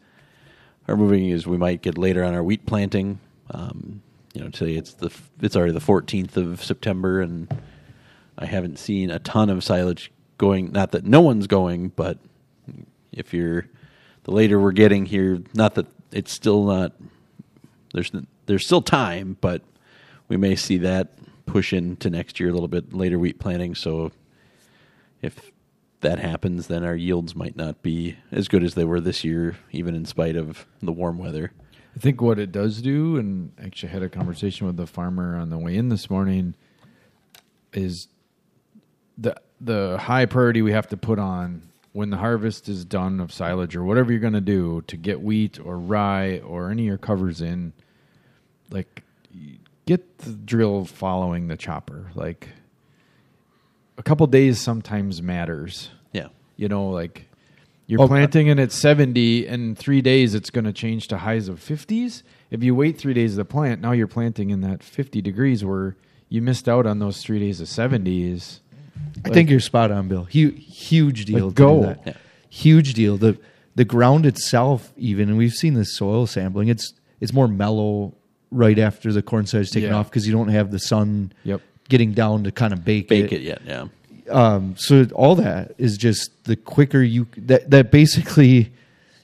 [0.88, 3.20] are moving, is we might get later on our wheat planting.
[3.52, 4.02] Um,
[4.34, 7.56] you know, today it's the it's already the 14th of September, and
[8.36, 10.72] I haven't seen a ton of silage going.
[10.72, 12.18] Not that no one's going, but
[13.12, 13.68] if you're
[14.24, 16.94] the later we're getting here, not that it's still not
[17.94, 18.12] there's
[18.48, 19.62] there's still time, but
[20.28, 21.10] we may see that
[21.50, 23.74] push into next year a little bit later wheat planting.
[23.74, 24.12] So
[25.22, 25.52] if
[26.02, 29.58] that happens, then our yields might not be as good as they were this year,
[29.72, 31.52] even in spite of the warm weather.
[31.96, 35.50] I think what it does do, and actually had a conversation with the farmer on
[35.50, 36.56] the way in this morning,
[37.74, 38.08] is
[39.18, 43.34] the the high priority we have to put on when the harvest is done of
[43.34, 46.88] silage or whatever you're going to do to get wheat or rye or any of
[46.88, 47.74] your covers in,
[48.70, 49.04] like
[49.89, 52.12] get the drill following the chopper.
[52.15, 52.47] Like
[53.97, 56.28] a couple days sometimes matters Yeah.
[56.56, 57.25] you know like
[57.88, 61.17] You're Oh, uh, planting and it's 70, and three days it's going to change to
[61.17, 62.21] highs of 50s.
[62.52, 65.95] If you wait three days to plant, now you're planting in that 50 degrees where
[66.30, 68.60] you missed out on those three days of 70s.
[69.25, 70.25] I think you're spot on, Bill.
[70.25, 71.47] Huge, huge deal.
[71.47, 71.82] Like, to go.
[71.82, 72.02] that.
[72.06, 72.13] Yeah.
[72.49, 73.17] Huge deal.
[73.17, 73.39] The
[73.75, 76.67] the ground itself, even, and we've seen this soil sampling.
[76.67, 78.13] It's it's more mellow
[78.52, 79.96] right after the corn side's taken Yeah.
[79.98, 81.62] off because you don't have the sun Yep.
[81.88, 83.88] getting down to kind of bake, Bake it yet, yeah.
[84.30, 88.72] um, so all that is just the quicker you that that basically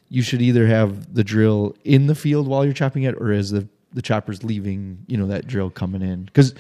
[0.10, 3.50] you should either have the drill in the field while you're chopping it or as
[3.50, 6.54] the the chopper's leaving you know that drill coming in because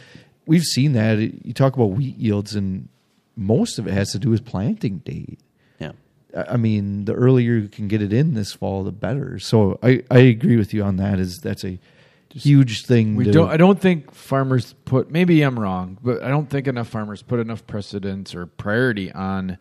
[0.47, 2.87] we've seen that you talk about wheat yields and
[3.35, 5.39] most of it has to do with planting date
[5.79, 5.91] Yeah.
[6.35, 9.39] I I mean, the earlier you can get it in this fall, the better.
[9.39, 11.19] So I, I agree with you on that.
[11.19, 11.77] Is that's a
[12.35, 13.15] huge thing.
[13.15, 13.49] We to, don't.
[13.49, 15.09] I don't think farmers put.
[15.09, 19.57] Maybe I'm wrong, but I don't think enough farmers put enough precedence or priority on.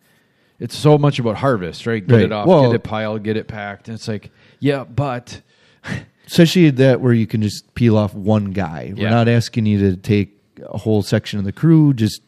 [0.60, 2.06] It's so much about harvest, right?
[2.06, 2.24] Get Right.
[2.24, 5.40] it off, Well- get it piled, get it packed, and it's like, yeah, but
[6.26, 8.92] especially that where you can just peel off one guy.
[8.96, 9.10] We're Yeah.
[9.10, 11.92] not asking you to take a whole section of the crew.
[11.92, 12.22] Just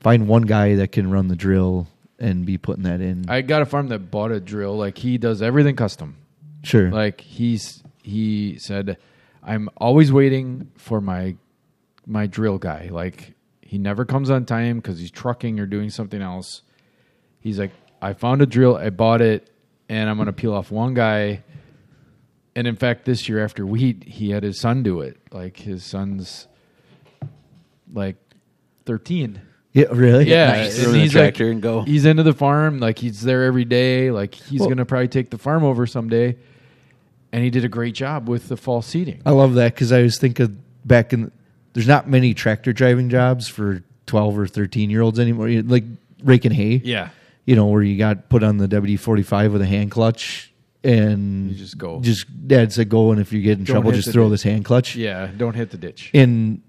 [0.00, 3.26] find one guy that can run the drill and be putting that in.
[3.28, 4.76] I got a farm that bought a drill.
[4.76, 6.16] Like he does everything custom.
[6.64, 6.90] sure.
[6.90, 8.96] Like he's he said,
[9.48, 11.34] I'm always waiting for my
[12.06, 12.88] my drill guy.
[12.92, 16.62] Like he never comes on time because he's trucking or doing something else.
[17.40, 19.50] He's like, I found a drill, I bought it,
[19.88, 21.42] and I'm gonna peel off one guy.
[22.56, 25.16] And in fact, this year after wheat, he had his son do it.
[25.32, 26.46] Like his son's
[27.92, 28.16] like
[28.84, 29.40] thirteen.
[29.72, 30.28] yeah, really.
[30.28, 30.74] Yeah, Nice.
[30.74, 31.82] and Throw in the he's like- and go.
[31.82, 34.10] He's into the farm, like he's there every day.
[34.10, 36.36] Like he's Well- gonna probably take the farm over someday.
[37.32, 39.20] And he did a great job with the fall seeding.
[39.26, 41.30] I love that because I was thinking back in.
[41.74, 45.48] There's not many tractor driving jobs for 12 or 13 year olds anymore.
[45.50, 45.84] Like
[46.24, 46.80] raking hay.
[46.84, 47.10] Yeah,
[47.44, 50.52] you know, where you got put on the WD forty five with a hand clutch
[50.82, 52.00] and You just go.
[52.00, 54.30] Just dad said go, and if you get in Don't trouble, just throw ditch.
[54.30, 54.96] this hand clutch.
[54.96, 55.28] yeah.
[55.36, 56.10] Don't hit the ditch.
[56.14, 56.62] And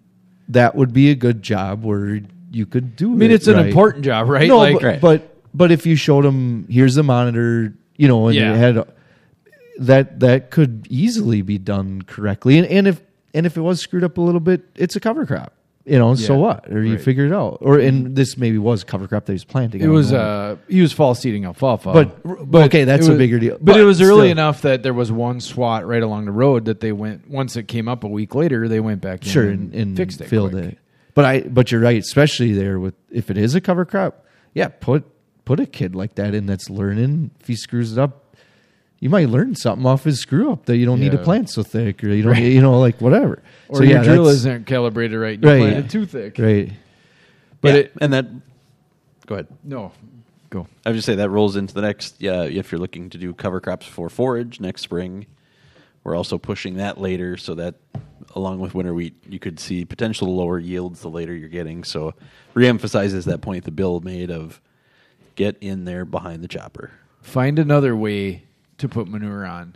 [0.50, 3.14] that would be a good job where you could do.
[3.14, 3.68] I mean, it it's an right.
[3.68, 4.48] important job, right?
[4.48, 8.36] No, like, but, but but if you showed them here's the monitor, you know, and
[8.36, 8.54] Yeah.
[8.54, 8.84] it had
[9.80, 12.58] that that could easily be done correctly.
[12.58, 13.02] And, and if
[13.34, 15.54] and if it was screwed up a little bit, it's a cover crop.
[15.86, 16.72] You know, so what?
[16.72, 17.02] Or you Right.
[17.02, 17.60] figure it out.
[17.62, 19.82] Or and this maybe was cover crop that he was planting.
[19.82, 23.40] It was uh he was fall seeding alfalfa, But- but okay, that's it a bigger
[23.40, 23.58] deal.
[23.60, 24.32] But, it was early still.
[24.32, 27.68] enough that there was one swat right along the road that they went once it
[27.68, 28.68] came up a week later.
[28.68, 30.66] They went back in sure and, and, and fixed it, filled quick.
[30.66, 30.78] it.
[31.16, 34.68] But I but you're right, especially there with if it is a cover crop, yeah,
[34.68, 35.06] put
[35.46, 37.32] put a kid like that in that's learning.
[37.42, 38.29] If he screws it up,
[39.00, 41.64] you might learn something off his screw up that you don't need to plant so
[41.64, 43.42] thick, or you don't you know like whatever.
[43.68, 45.40] Or so your yeah, drill isn't calibrated right.
[45.42, 45.90] You Right, planted yeah.
[45.90, 46.38] too thick.
[46.38, 46.72] right.
[47.62, 48.26] But Yeah, it and that.
[49.26, 49.48] Go ahead.
[49.64, 49.92] no
[50.50, 50.68] go.
[50.86, 52.16] I would just say that rolls into the next.
[52.20, 55.28] Yeah, if you're looking to do cover crops for forage next spring,
[56.04, 57.76] we're also pushing that later, so that
[58.36, 61.84] along with winter wheat, you could see potential lower yields the later you're getting.
[61.84, 62.14] So,
[62.56, 64.60] reemphasizes that point the bill made of
[65.36, 66.92] get in there behind the chopper.
[67.22, 68.44] find another way
[68.80, 69.76] to put manure on.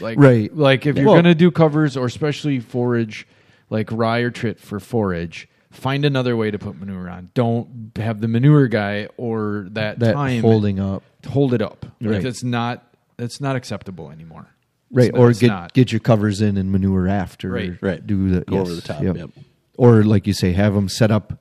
[0.00, 0.54] Like Right.
[0.56, 3.26] like if you're Well- gonna do covers or especially forage,
[3.70, 7.30] like rye or trit for forage, find another way to put manure on.
[7.34, 11.84] Don't have the manure guy or that, That time holding up, hold it up.
[12.00, 12.22] Like Right.
[12.22, 12.84] that's not
[13.16, 14.46] that's not acceptable anymore.
[14.92, 15.08] right?
[15.08, 15.74] It's or it's get not.
[15.74, 17.76] get your covers in and manure after, Right.
[17.82, 18.06] Right.
[18.06, 19.16] Do the Go over the top, yep.
[19.16, 19.30] yep.
[19.76, 21.38] Or like you say, have them set up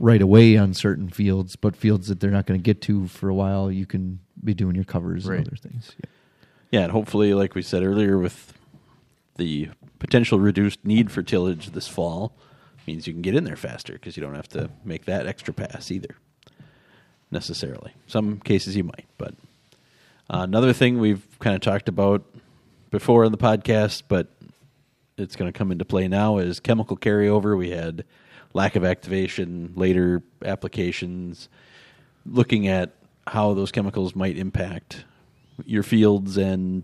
[0.00, 3.28] right away on certain fields, but fields that they're not going to get to for
[3.28, 5.38] a while, you can be doing your covers Right.
[5.38, 5.92] and other things.
[5.98, 6.10] Yeah.
[6.72, 8.52] Yeah, and hopefully, like we said earlier, with
[9.36, 9.68] the
[10.00, 12.32] potential reduced need for tillage this fall,
[12.86, 15.54] means you can get in there faster because you don't have to make that extra
[15.54, 16.16] pass either.
[17.30, 19.34] Necessarily, some cases you might, but
[20.30, 22.24] uh, another thing we've kind of talked about
[22.92, 24.28] before in the podcast, but
[25.18, 27.58] it's going to come into play now is chemical carryover.
[27.58, 28.04] We had
[28.56, 31.50] lack of activation, later applications,
[32.24, 32.94] looking at
[33.26, 35.04] how those chemicals might impact
[35.66, 36.82] your fields and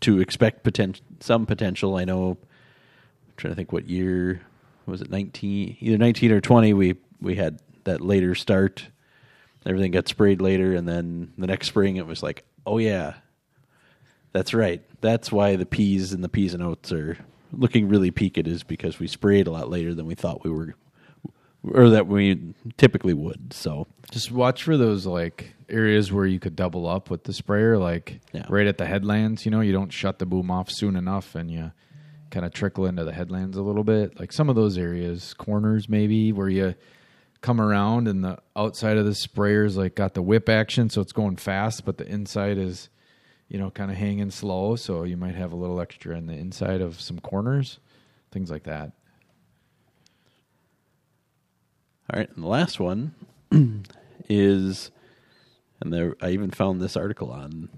[0.00, 1.94] to expect potent- some potential.
[1.96, 2.30] I know.
[2.30, 4.42] I'm trying to think what year
[4.84, 5.10] was it?
[5.10, 6.72] Nineteen, either nineteen or twenty.
[6.74, 8.88] We we had that later start.
[9.64, 13.14] Everything got sprayed later, and then the next spring it was like, oh yeah,
[14.32, 14.82] that's right.
[15.00, 17.16] That's why the peas and the peas and oats are
[17.52, 20.74] looking really peaked is because we sprayed a lot later than we thought we were,
[21.72, 23.52] or that we typically would.
[23.52, 27.76] So Just watch for those like areas where you could double up with the sprayer,
[27.78, 28.46] like Yeah.
[28.48, 29.44] right at the headlands.
[29.44, 31.72] You know, you don't shut the boom off soon enough, and you
[32.30, 34.18] kind of trickle into the headlands a little bit.
[34.18, 36.74] Like some of those areas, corners maybe where you
[37.40, 41.12] come around and the outside of the sprayer's like got the whip action, so it's
[41.12, 42.88] going fast, but the inside is,
[43.48, 44.74] you know, kind of hanging slow.
[44.76, 47.78] So you might have a little extra in the inside of some corners,
[48.32, 48.92] things like that.
[52.12, 53.14] All right, and the last one
[54.28, 54.90] is,
[55.80, 57.68] and there I even found this article on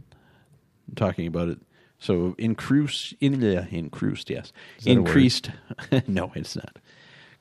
[0.97, 1.59] talking about it.
[1.99, 4.53] So increased, in, uh, increased, yes,
[4.83, 5.07] that a word?
[5.07, 5.51] increased.
[6.07, 6.79] no, it's not.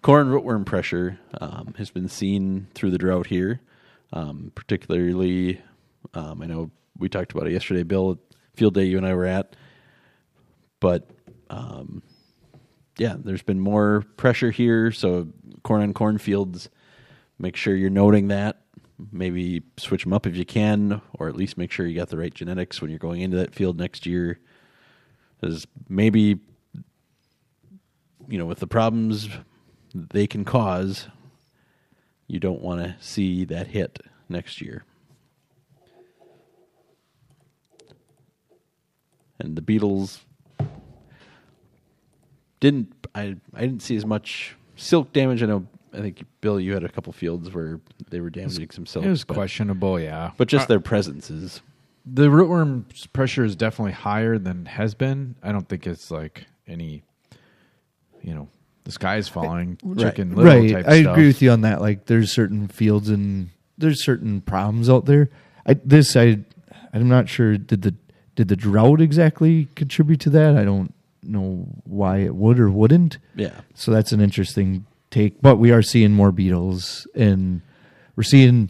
[0.02, 3.60] Corn rootworm pressure um, has been seen through the drought here,
[4.14, 5.62] um, particularly.
[6.14, 8.20] Um, I know we talked about it yesterday, Bill.
[8.56, 9.56] Field day you and I were at,
[10.80, 11.10] but
[11.50, 12.02] um,
[12.98, 14.92] yeah, there's been more pressure here.
[14.92, 15.28] So
[15.64, 16.70] corn on corn fields,
[17.40, 18.62] make sure you're noting that.
[19.12, 22.18] Maybe switch them up if you can, or at least make sure you got the
[22.18, 24.40] right genetics when you're going into that field next year.
[25.40, 26.40] Because maybe,
[28.28, 29.30] you know, with the problems
[29.94, 31.08] they can cause,
[32.28, 34.84] you don't want to see that hit next year.
[39.40, 40.26] And the beetles
[42.60, 45.44] didn't I I didn't see as much silk damage.
[45.44, 47.80] I know I think Bill, you had a couple fields where
[48.10, 49.06] they were damaging some silk.
[49.06, 50.32] It was but, questionable, yeah.
[50.38, 51.62] but just Uh, their presence is
[52.06, 55.36] the rootworm pressure is definitely higher than has been.
[55.44, 57.04] I don't think it's like any,
[58.22, 58.48] you know,
[58.84, 60.72] the sky's falling, chicken little right.
[60.72, 61.14] type I stuff.
[61.14, 61.82] agree with you on that.
[61.82, 65.30] Like, there's certain fields and there's certain problems out there.
[65.66, 66.40] I this I
[66.94, 67.96] I'm not sure did the
[68.36, 70.56] did the drought exactly contribute to that?
[70.56, 73.18] I don't know why it would or wouldn't.
[73.36, 73.62] yeah.
[73.76, 75.42] So that's an interesting take.
[75.42, 77.62] But we are seeing more beetles, and
[78.16, 78.70] we're seeing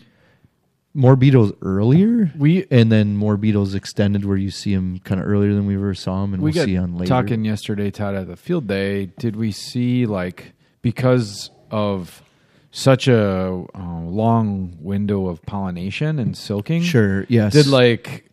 [0.93, 2.31] more beetles earlier.
[2.37, 5.75] We- and then more beetles extended, where you see them kind of earlier than we
[5.75, 7.09] ever saw them, and we will see on later.
[7.09, 9.07] talking yesterday, Todd, at the field day.
[9.19, 12.23] Did we see like because of
[12.71, 16.81] such a uh, long window of pollination and silking?
[16.81, 17.25] Sure.
[17.29, 17.53] Yes.
[17.53, 18.25] Did like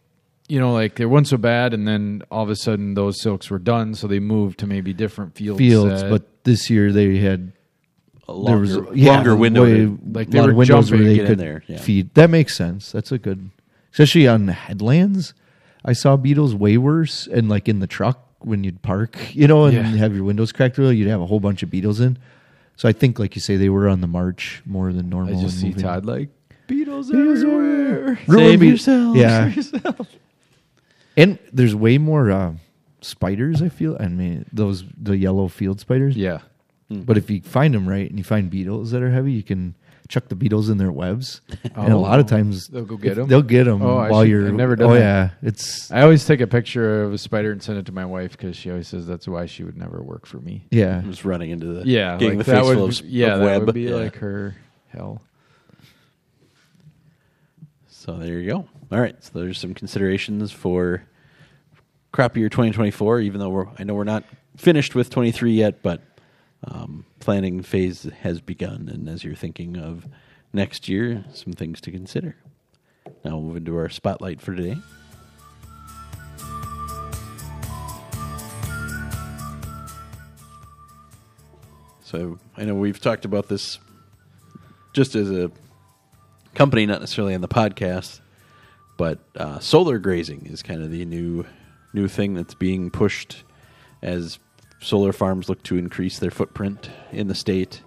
[0.48, 3.50] you know like they weren't so bad, and then all of a sudden those silks
[3.50, 5.58] were done, so they moved to maybe different fields.
[5.58, 7.52] fields, but this year they had
[8.26, 9.64] A there longer, was yeah, longer window.
[9.64, 11.78] way- to- like a they were windows jumping where they to in could there, yeah.
[11.78, 12.14] feed.
[12.14, 12.90] That makes sense.
[12.92, 13.50] That's a good,
[13.92, 15.34] especially on the headlands.
[15.84, 19.64] I saw beetles way worse, and like in the truck when you'd park, you know,
[19.66, 19.82] and Yeah.
[19.96, 22.16] have your windows cracked early, you'd have a whole bunch of beetles in.
[22.76, 25.28] So I think, like you say, they were on the march more than normal.
[25.28, 25.48] I normal.
[25.50, 25.82] just see moving.
[25.82, 26.30] Todd like
[26.66, 28.18] beetles, Beetles everywhere.
[28.26, 30.08] Ruin Save beet- yourself, Yeah, yourself.
[31.16, 32.52] and there's way more uh,
[33.00, 33.62] spiders.
[33.62, 33.96] I feel.
[34.00, 36.16] I mean, those the yellow field spiders.
[36.16, 36.38] Yeah,
[36.90, 37.02] Mm-hmm.
[37.02, 39.74] But if you find them right and you find beetles that are heavy, you can
[40.08, 41.40] chuck the beetles in their webs.
[41.74, 42.00] and a Oh.
[42.00, 42.28] lot of oh.
[42.28, 43.28] times They'll go get if- 'em?
[43.28, 44.46] They'll get them Oh, while should- you're.
[44.48, 45.00] I've never done Oh that.
[45.00, 48.04] yeah, it's I always take a picture of a spider and send it to my
[48.04, 50.66] wife because she always says that's why she would never work for me.
[50.70, 50.98] yeah.
[50.98, 53.00] I'm Just running into the Yeah, getting like the that face would full of, s-
[53.02, 53.64] yeah, of that web.
[53.66, 53.94] would be Yeah.
[53.94, 54.54] like her
[54.88, 55.22] hell.
[57.88, 58.68] So there you go.
[58.92, 59.16] All right.
[59.24, 61.02] So there's some considerations for
[62.12, 63.20] crop year 2024.
[63.20, 64.24] Even though we're, I know we're not
[64.58, 66.02] finished with 23 yet, but
[66.66, 68.88] um, planning phase has begun.
[68.92, 70.06] And as you're thinking of
[70.52, 72.36] next year, some things to consider.
[73.24, 74.76] Now we'll move into our spotlight for today.
[82.02, 83.78] So I know we've talked about this
[84.92, 85.50] just as a
[86.54, 88.20] company, not necessarily on the podcast,
[88.96, 91.44] but uh, solar grazing is kind of the new
[91.92, 93.42] new thing that's being pushed
[94.02, 94.38] as
[94.84, 97.82] solar farms look to increase their footprint in the state.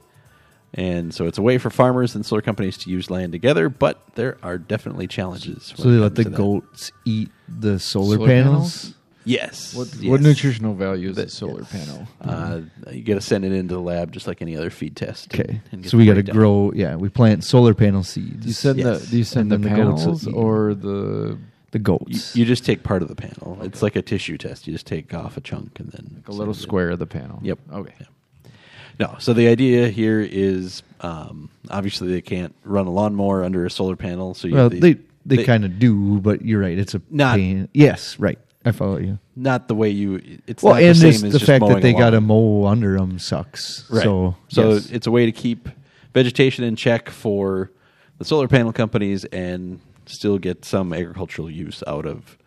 [0.73, 4.01] And so it's a way for farmers and solar companies to use land together, but
[4.15, 5.73] there are definitely challenges.
[5.75, 8.81] So they let the goats eat the solar, Solar panels.
[8.83, 8.93] panels?
[9.23, 9.73] Yes.
[9.75, 10.09] What yes.
[10.09, 11.71] what nutritional value is That- a solar yes.
[11.71, 12.07] panel?
[12.21, 15.33] Uh, you got to send it into the lab just like any other feed test.
[15.33, 16.71] Okay, so we got to grow.
[16.73, 18.41] Yeah, we plant solar panel seeds.
[18.41, 19.01] Do you send Yes.
[19.01, 20.33] the do you send the the goats panels eat.
[20.33, 21.37] or the
[21.83, 22.35] the You, goats.
[22.35, 23.57] you just take part of the panel.
[23.61, 24.67] It's like a tissue test.
[24.67, 26.67] You just take off a chunk and then like a little send it.
[26.67, 27.39] square of the panel?
[27.43, 27.59] Yep.
[27.73, 27.93] Okay.
[27.99, 28.51] Yeah.
[28.99, 29.15] No.
[29.19, 33.95] So the idea here is um, obviously they can't run a lawnmower under a solar
[33.95, 34.33] panel.
[34.33, 36.77] So you, well, they they, kind of do, but you're right.
[36.77, 37.67] It's a Not- pain.
[37.73, 38.39] Yes, right.
[38.65, 39.17] I follow you.
[39.35, 40.39] not the way you.
[40.45, 41.97] It's Well, not and the same this, as the just fact mowing that they a
[41.97, 42.25] got to lawn.
[42.25, 43.85] mow under them sucks.
[43.89, 44.03] Right.
[44.03, 44.89] So, so yes.
[44.89, 45.69] it's a way to keep
[46.13, 47.71] vegetation in check for
[48.17, 52.37] the solar panel companies and still get some agricultural use out of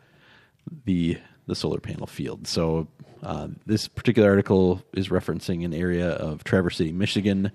[0.85, 2.47] the the solar panel field.
[2.47, 2.87] So
[3.23, 7.51] uh, this particular article is referencing an area of Traverse City, Michigan,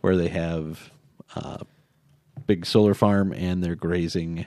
[0.00, 0.90] where they have
[1.36, 1.64] a
[2.46, 4.46] big solar farm and they're grazing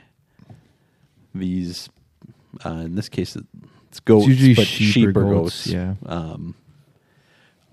[1.34, 1.90] these.
[2.66, 3.38] Uh, in this case,
[3.88, 5.68] it's goats, usually but sheep sheep, or or goats, goats.
[5.68, 5.94] yeah.
[6.06, 6.56] Um,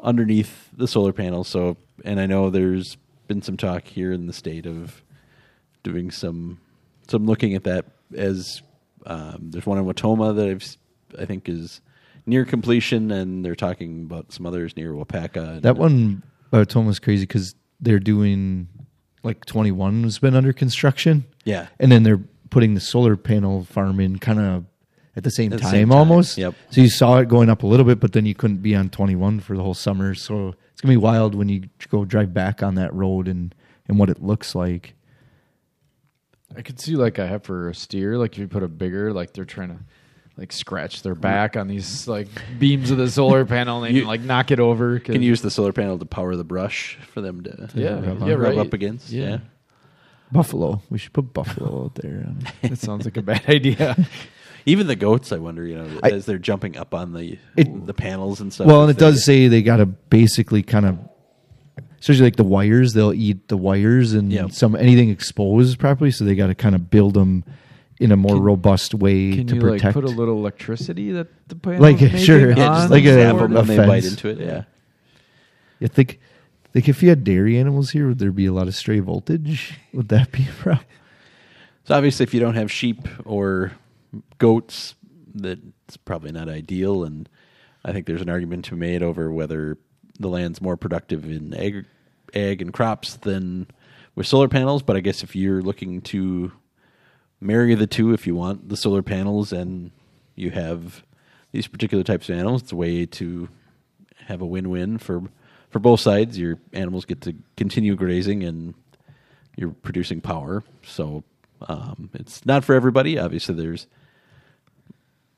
[0.00, 1.42] underneath the solar panel.
[1.42, 2.96] So, and I know there's
[3.26, 5.02] been some talk here in the state of
[5.82, 6.60] doing some
[7.08, 7.86] some looking at that
[8.16, 8.62] as
[9.06, 10.76] um, there's one in Wautoma that I've
[11.20, 11.80] I think is
[12.26, 15.54] near completion, and they're talking about some others near Waupaca.
[15.54, 18.68] and- That one, uh, Toma's crazy because they're doing
[19.22, 21.24] like 21 has been under construction.
[21.44, 24.64] yeah, and then they're putting the solar panel farm in kind of
[25.16, 26.38] at the same At the time same time, almost.
[26.38, 26.54] yep.
[26.70, 28.88] So you saw it going up a little bit, but then you couldn't be on
[28.90, 30.14] 21 for the whole summer.
[30.14, 33.54] So it's gonna be wild when you go drive back on that road and
[33.88, 34.94] and what it looks like.
[36.56, 38.16] I could see like a heifer or a steer.
[38.18, 39.78] Like if you put a bigger, like they're trying to
[40.36, 41.20] like scratch their mm.
[41.20, 42.28] back on these like
[42.58, 44.98] beams of the solar panel and You- like knock it over.
[44.98, 48.20] 'cause- can use the solar panel to power the brush for them to yeah, rub
[48.26, 48.40] yeah, on.
[48.40, 48.58] right.
[48.58, 49.10] up against.
[49.10, 49.28] Yeah.
[49.28, 49.38] yeah.
[50.30, 52.26] Buffalo, we should put buffalo out there.
[52.62, 53.96] That sounds like a bad idea.
[54.66, 57.86] Even the goats, I wonder, you know, I- as they're jumping up on the It-
[57.86, 58.66] the panels and stuff.
[58.66, 60.98] well, and it does say they got to basically kind of,
[62.00, 64.52] especially like the wires, they'll eat the wires and Yep.
[64.52, 66.10] some anything exposed properly.
[66.10, 67.44] So they got to kind of build them
[68.00, 69.84] in a more Can- robust way Can to you protect.
[69.84, 72.50] like put a little electricity that the panel Like, sure.
[72.50, 74.38] yeah, just like like a- zap a and they bite into it.
[74.38, 74.62] Yeah.
[75.80, 76.18] You think,
[76.72, 79.78] think if you had dairy animals here, would there be a lot of stray voltage?
[79.92, 80.86] Would that be a problem?
[81.84, 83.72] So obviously, if you don't have sheep or
[84.38, 84.94] goats,
[85.34, 87.02] that's probably not ideal.
[87.04, 87.28] And
[87.84, 89.78] I think there's an argument to be made over whether
[90.18, 91.84] the land's more productive in egg,
[92.34, 93.66] ag and crops than
[94.14, 94.82] with solar panels.
[94.82, 96.52] But I guess if you're looking to
[97.40, 99.90] marry the two, if you want the solar panels and
[100.34, 101.02] you have
[101.52, 103.48] these particular types of animals, it's a way to
[104.26, 105.22] have a win-win for
[105.70, 106.38] for both sides.
[106.38, 108.74] Your animals get to continue grazing and
[109.56, 110.62] you're producing power.
[110.84, 111.24] So
[111.66, 113.18] um, it's not for everybody.
[113.18, 113.86] Obviously, there's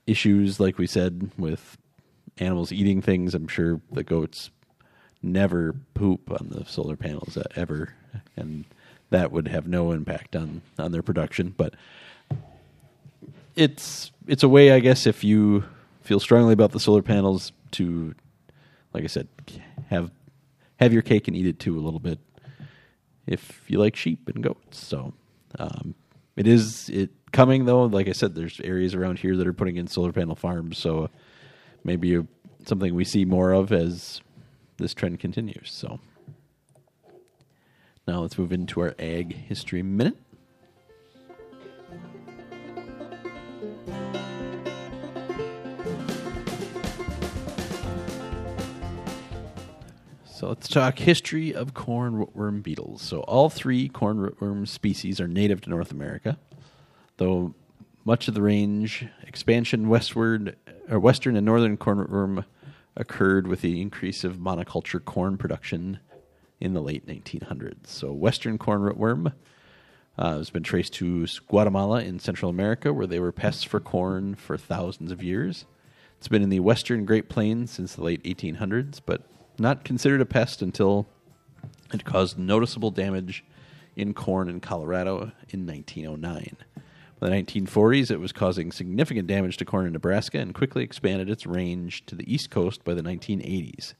[0.07, 1.78] issues, like we said, with
[2.39, 3.35] animals eating things.
[3.35, 4.51] I'm sure the goats
[5.23, 7.95] never poop on the solar panels ever,
[8.37, 8.64] and
[9.11, 11.55] that would have no impact on on their production.
[11.57, 11.75] But
[13.57, 15.64] it's it's a way, I guess, if you
[16.03, 18.14] feel strongly about the solar panels, to,
[18.93, 19.29] like I said,
[19.89, 20.11] have
[20.79, 22.18] have your cake and eat it too a little bit
[23.27, 24.79] if you like sheep and goats.
[24.79, 25.12] So
[25.59, 25.95] um,
[26.37, 27.85] it is it coming though.
[27.85, 30.79] Like I said, there's areas around here that are putting in solar panel farms.
[30.79, 31.11] So
[31.85, 32.27] maybe
[32.64, 34.21] something we see more of as
[34.81, 35.70] this trend continues.
[35.70, 36.01] So
[38.09, 40.16] now let's move into our ag history minute.
[50.24, 53.03] So let's talk history of corn rootworm beetles.
[53.03, 56.39] So all three corn rootworm species are native to North America,
[57.18, 57.55] though
[58.07, 60.57] much of the range expansion westward
[60.89, 62.47] or western and northern corn rootworm
[63.01, 65.99] occurred with the increase of monoculture corn production
[66.61, 67.87] in the late 1900s.
[67.87, 69.33] So western corn rootworm
[70.19, 74.35] uh, has been traced to Guatemala in Central America, where they were pests for corn
[74.35, 75.65] for thousands of years.
[76.19, 79.23] It's been in the western Great Plains since the late 1800s, but
[79.59, 81.07] not considered a pest until
[81.95, 83.43] it caused noticeable damage
[83.97, 86.57] in corn in Colorado in 1909.
[87.21, 91.29] By the 1940s, it was causing significant damage to corn in Nebraska and quickly expanded
[91.29, 93.93] its range to the east coast by the 1980s.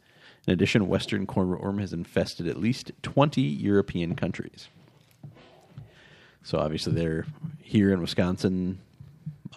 [0.47, 4.68] In addition, western corn rootworm has infested at least 20 European countries.
[6.43, 7.27] So obviously, they're
[7.61, 8.81] here in Wisconsin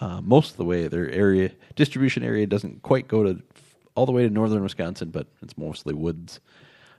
[0.01, 0.89] uh, most of the way.
[0.89, 3.41] Their area distribution area doesn't quite go to
[3.95, 6.41] all the way to northern Wisconsin, but it's mostly woods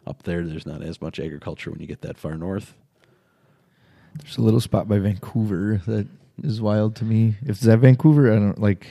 [0.06, 0.42] up there.
[0.46, 2.74] There's not as much agriculture when you get that far north.
[4.14, 6.06] There's a little spot by Vancouver that
[6.42, 7.36] is wild to me.
[7.42, 8.86] If it's that Vancouver, I don't like.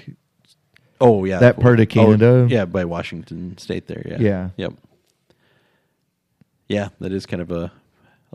[1.02, 2.26] Oh yeah, That part of oh, Canada?
[2.26, 4.06] Oh, yeah, by Washington State there.
[4.10, 4.18] Yeah.
[4.20, 4.50] Yeah.
[4.58, 4.74] Yep.
[6.70, 7.72] Yeah, that is kind of a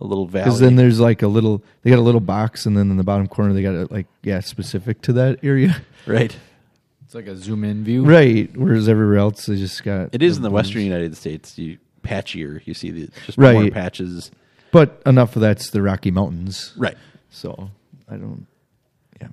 [0.00, 0.44] a little valley.
[0.44, 3.02] Because then there's like a little, they got a little box, and then in the
[3.04, 6.36] bottom corner they got it like yeah specific to that area, right.
[7.04, 8.04] It's like a zoom in view.
[8.04, 8.54] right?
[8.54, 10.64] Whereas everywhere else they just got It is in the blues.
[10.66, 11.58] western United States.
[11.58, 12.60] You patchier.
[12.66, 13.72] You see the just more Right.
[13.72, 14.30] patches.
[14.72, 16.98] but enough of that's the Rocky Mountains, Right.
[17.30, 17.70] So
[18.10, 18.46] I don't,
[19.20, 19.28] yeah.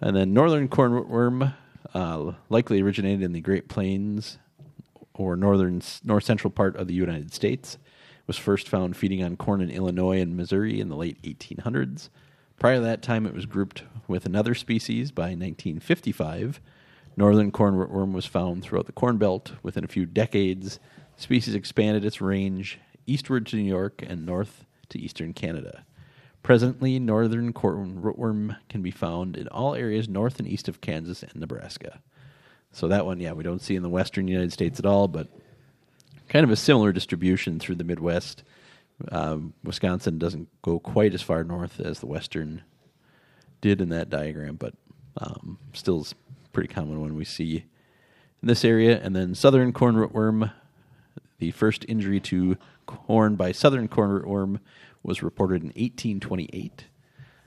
[0.00, 1.54] And then northern cornworm
[1.94, 4.38] uh, likely originated in the Great Plains
[5.14, 7.78] or northern north central part of the United States.
[8.26, 12.10] Was first found feeding on corn in Illinois and Missouri in the late 1800s.
[12.60, 15.10] Prior to that time, it was grouped with another species.
[15.10, 16.60] By 1955,
[17.16, 19.52] northern cornworm was found throughout the Corn Belt.
[19.64, 20.78] Within a few decades,
[21.16, 25.84] species expanded its range eastward to New York and north to eastern Canada.
[26.42, 31.22] Presently, northern corn rootworm can be found in all areas north and east of Kansas
[31.22, 32.00] and Nebraska.
[32.72, 35.28] So that one, yeah, we don't see in the western United States at all, but
[36.28, 38.42] kind of a similar distribution through the Midwest.
[39.10, 42.62] Um, Wisconsin doesn't go quite as far north as the western
[43.60, 44.74] did in that diagram, but
[45.18, 46.14] um, still is
[46.52, 47.64] pretty common when we see
[48.42, 49.00] in this area.
[49.02, 50.52] And then southern corn rootworm,
[51.38, 54.60] the first injury to corn by southern corn rootworm
[55.02, 56.84] was reported in 1828.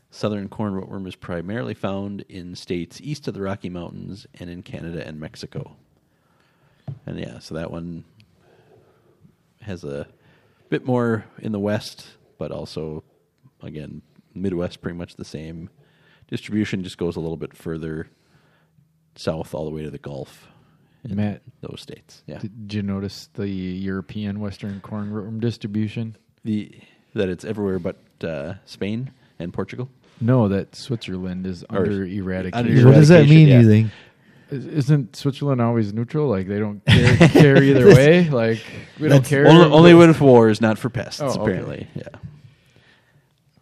[0.10, 4.62] Southern corn rootworm is primarily found in states east of the Rocky Mountains and in
[4.62, 5.76] Canada and Mexico.
[7.06, 8.04] And yeah, so that one
[9.62, 10.08] has a
[10.70, 13.04] bit more in the west, but also
[13.62, 14.02] again
[14.36, 15.70] Midwest pretty much the same
[16.28, 16.84] distribution.
[16.84, 18.08] Just goes a little bit further
[19.16, 20.48] south, all the way to the Gulf.
[21.04, 22.40] in Matt, those states, yeah.
[22.40, 26.18] did you notice the European Western corn rootworm distribution?
[26.44, 26.72] The
[27.14, 29.90] that it's everywhere but uh, Spain and Portugal.
[30.22, 32.54] No, that Switzerland is Or- under eradication.
[32.78, 33.48] under What does that mean?
[33.48, 33.60] yeah.
[33.62, 33.92] You think?
[34.52, 36.28] Is- Isn't Switzerland always neutral?
[36.30, 38.30] Like they don't care, care either way.
[38.30, 38.62] Like
[39.00, 39.48] we don't That's care.
[39.48, 41.20] Only, only when for wars, not for pests.
[41.22, 41.42] Oh, okay.
[41.42, 42.04] apparently, yeah.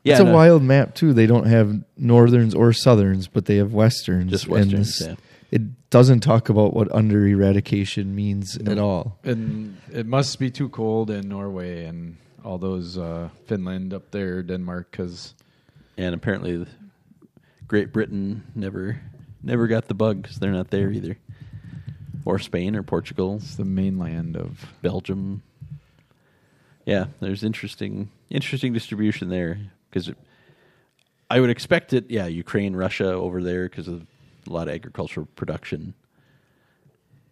[0.03, 1.13] it's a no, wild map too.
[1.13, 4.31] They don't have northerns or southerns, but they have westerns.
[4.31, 5.15] Just and westerns, this- yeah.
[5.51, 9.19] It doesn't talk about what under eradication means at all.
[9.25, 14.41] and it must be too cold in Norway and all those uh, Finland up there,
[14.43, 15.33] Denmark, because
[15.97, 16.65] And apparently,
[17.67, 18.99] Great Britain never
[19.43, 21.17] never got the bug 'cause they're not there either,
[22.25, 24.65] or Spain or Portugal, it's the mainland of.
[24.81, 25.41] Belgium.
[26.85, 30.11] Yeah, there's interesting interesting distribution there because
[31.29, 32.09] I would expect it.
[32.09, 34.05] Yeah, Ukraine, Russia over there because of
[34.47, 35.93] a lot of agricultural production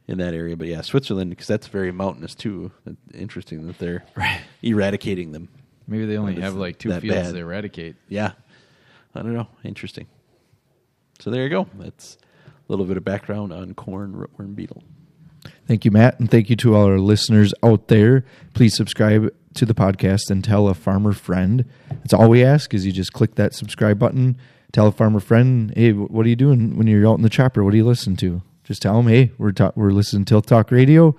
[0.08, 0.56] in that area.
[0.56, 2.72] But yeah, Switzerland because that's very mountainous too.
[3.14, 4.42] Interesting that they're Right.
[4.62, 5.50] Eradicating them.
[5.88, 7.34] Maybe they only What is have like two that fields bad?
[7.34, 7.96] to eradicate.
[8.08, 8.34] Yeah.
[9.16, 9.48] I don't know.
[9.64, 10.08] Interesting.
[11.20, 11.68] So there you go.
[11.78, 14.84] That's a little bit of background on corn rootworm beetle.
[15.68, 18.26] Thank you, Matt, and thank you to all our listeners out there.
[18.54, 21.66] Please subscribe to the podcast and tell a farmer friend.
[21.90, 24.38] That's all we ask is you just click that subscribe button,
[24.72, 27.64] tell a farmer friend, hey, what are you doing when you're out in the chopper?
[27.64, 28.42] What do you listen to?
[28.64, 31.16] Just tell them, hey, we're ta- we're listening to Tilt Talk Radio.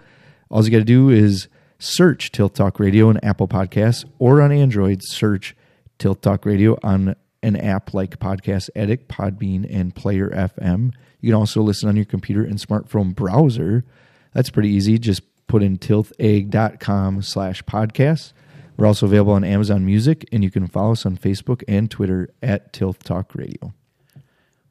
[0.50, 1.48] All you got to do is
[1.80, 5.02] search Tilt Talk Radio on Apple Podcasts or on Android.
[5.02, 5.56] Search
[5.98, 10.92] Tilt Talk Radio on an app like Podcast Addict, Podbean, and Player FM.
[11.20, 13.84] You can also listen on your computer and smartphone browser.
[14.32, 14.98] That's pretty easy.
[14.98, 18.32] Just put in tiltegg.com slash podcast.
[18.76, 22.30] We're also available on Amazon Music, and you can follow us on Facebook and Twitter
[22.42, 23.74] at Tilt Talk Radio.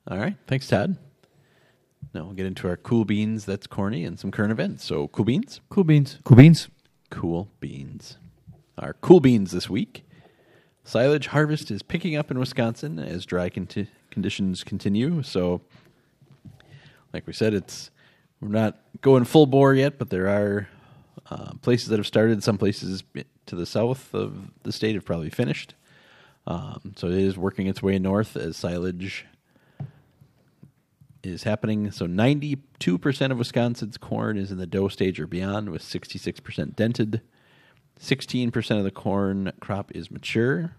[0.07, 0.35] All right.
[0.47, 0.97] Thanks, Todd.
[2.13, 4.83] Now we'll get into our cool beans that's corny and some current events.
[4.83, 5.61] So, cool beans?
[5.69, 6.17] Cool beans.
[6.23, 6.69] Cool beans?
[7.09, 8.17] Cool beans.
[8.77, 10.05] Our cool beans this week.
[10.83, 15.21] Silage harvest is picking up in Wisconsin as dry conti- conditions continue.
[15.21, 15.61] So,
[17.13, 17.91] like we said, it's
[18.41, 20.69] we're not going full bore yet, but there are
[21.29, 22.43] uh, places that have started.
[22.43, 23.03] Some places
[23.45, 25.75] to the south of the state have probably finished.
[26.47, 29.25] Um, so it is working its way north as silage
[31.23, 31.91] is happening.
[31.91, 37.21] So 92% of Wisconsin's corn is in the dough stage or beyond, with 66% dented.
[37.99, 40.75] 16% of the corn crop is mature,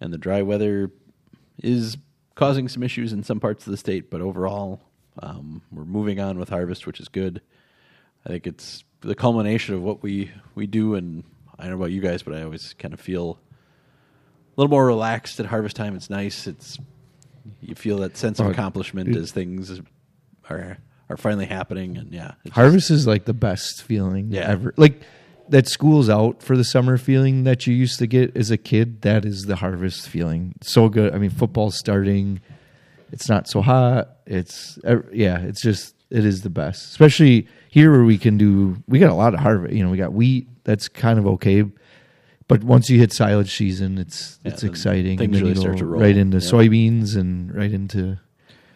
[0.00, 0.90] and the dry weather
[1.62, 1.98] is
[2.34, 4.80] causing some issues in some parts of the state, but overall,
[5.22, 7.40] um, we're moving on with harvest, which is good.
[8.24, 11.24] I think it's the culmination of what we, we do, and
[11.58, 13.38] I don't know about you guys, but I always kind of feel
[14.56, 15.94] a little more relaxed at harvest time.
[15.94, 16.46] It's nice.
[16.46, 16.78] It's
[17.60, 19.80] you feel that sense of Oh, accomplishment as things
[20.50, 20.78] are
[21.10, 24.48] are finally happening, and yeah, it's Harvest is like the best feeling Yeah.
[24.50, 24.72] ever.
[24.76, 25.02] Like
[25.50, 29.02] that school's out for the summer feeling that you used to get as a kid.
[29.02, 30.54] That is the harvest feeling.
[30.62, 31.14] So good.
[31.14, 32.40] I mean, football's starting.
[33.12, 34.16] It's not so hot.
[34.26, 34.78] It's
[35.12, 35.38] yeah.
[35.40, 36.86] It's just it is the best.
[36.90, 38.76] Especially here where we can do.
[38.88, 39.74] We got a lot of harvest.
[39.74, 40.48] You know, we got wheat.
[40.64, 41.64] That's kind of okay.
[42.46, 45.18] But once you hit silage season, it's Yeah, it's exciting.
[45.18, 46.00] things and really start to roll.
[46.00, 46.42] right into Yeah.
[46.50, 48.18] soybeans and right into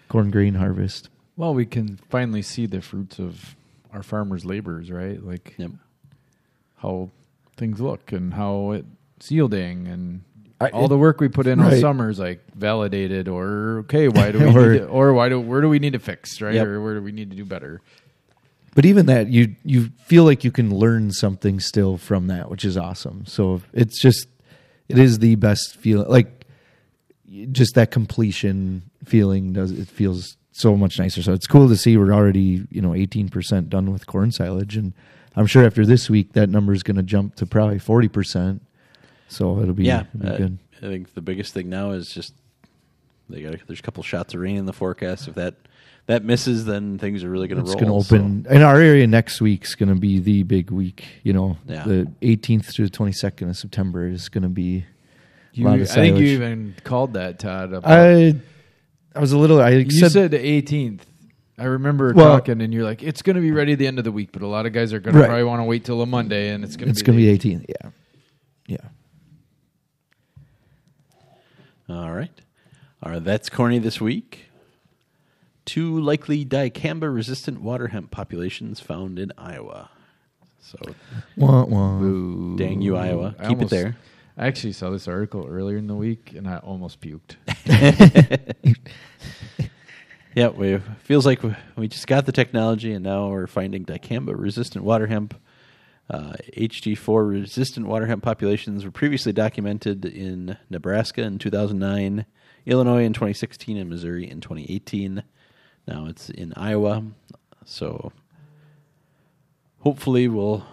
[0.09, 1.11] corn grain harvest.
[1.37, 3.57] Well, we can finally see the fruits of
[3.93, 5.23] our farmers' labors, right?
[5.23, 5.73] Like Yep.
[6.77, 7.11] how
[7.57, 10.23] things look and how it's yielding and
[10.61, 11.81] I- all it- the work we put in all Right.
[11.81, 15.41] summer is like validated or okay, why do we Or- need to, or why do
[15.41, 16.55] where do we need to fix, right?
[16.55, 16.67] Yep.
[16.67, 17.81] Or where do we need to do better?
[18.75, 22.65] But even that, you you feel like you can learn something still from that, which
[22.65, 23.27] is awesome.
[23.27, 24.29] So it's just,
[24.89, 26.09] it is the best feeling.
[26.09, 26.47] Like
[27.51, 31.23] just that completion feeling does it feels so much nicer.
[31.23, 34.77] So it's cool to see we're already you know eighteen percent done with corn silage,
[34.77, 34.93] and
[35.37, 38.63] I'm sure after this week that number is going to jump to probably forty percent.
[39.29, 40.59] So it'll be, yeah, it'll be uh, good.
[40.79, 42.35] I think the biggest thing now is just
[43.29, 45.29] they got there's a couple shots of rain in the forecast.
[45.29, 45.55] If that
[46.09, 47.73] that misses, then things are really going to roll.
[47.73, 51.05] It's going to open in our area next week's going to be the big week.
[51.23, 51.85] You know, Yeah.
[51.85, 54.85] the 18th to the 22nd of September is going to be.
[55.53, 57.73] You, lot I of think you even called that Todd.
[57.73, 58.35] About, I
[59.15, 59.61] I was a little.
[59.61, 61.01] I you said, said the 18th.
[61.59, 63.99] I remember Well- talking, and you're like, "It's going to be ready at the end
[63.99, 65.85] of the week," but a lot of guys are going to probably want to wait
[65.85, 67.65] till a Monday, and it's going to it's be going to the be 18th.
[67.69, 67.91] Yeah,
[71.89, 71.95] yeah.
[71.95, 72.31] All right.
[73.03, 74.48] All right, that's corny this week.
[75.69, 79.91] Two likely dicamba resistant water hemp populations found in Iowa.
[80.61, 80.79] So,
[81.37, 81.99] Wah, wah.
[81.99, 82.57] Boo.
[82.57, 83.35] dang you, Iowa.
[83.39, 83.97] I Keep almost- it there.
[84.37, 87.37] I actually saw this article earlier in the week, and I almost puked.
[90.35, 94.35] Yeah, we feels like we, we just got the technology, and now we're finding dicamba
[94.39, 95.35] resistant water hemp.
[96.09, 102.25] Uh, HG4 resistant water hemp populations were previously documented in Nebraska in 2009,
[102.67, 105.25] Illinois in 2016, and Missouri in 2018.
[105.89, 107.03] Now it's in Iowa,
[107.65, 108.13] so
[109.79, 110.67] hopefully we'll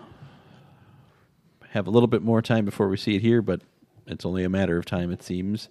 [1.70, 3.62] have a little bit more time before we see it here, but
[4.08, 5.70] it's only a matter of time, it seems,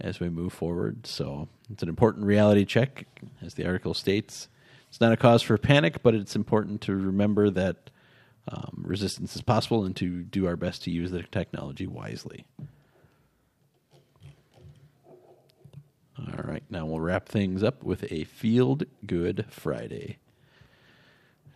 [0.00, 1.04] as we move forward.
[1.04, 3.06] So it's an important reality check,
[3.42, 4.48] as the article states.
[4.88, 7.90] It's not a cause for panic, but it's important to remember that
[8.46, 12.44] um, resistance is possible and to do our best to use the technology wisely.
[16.28, 20.18] All right, now we'll wrap things up with a Field Good Friday.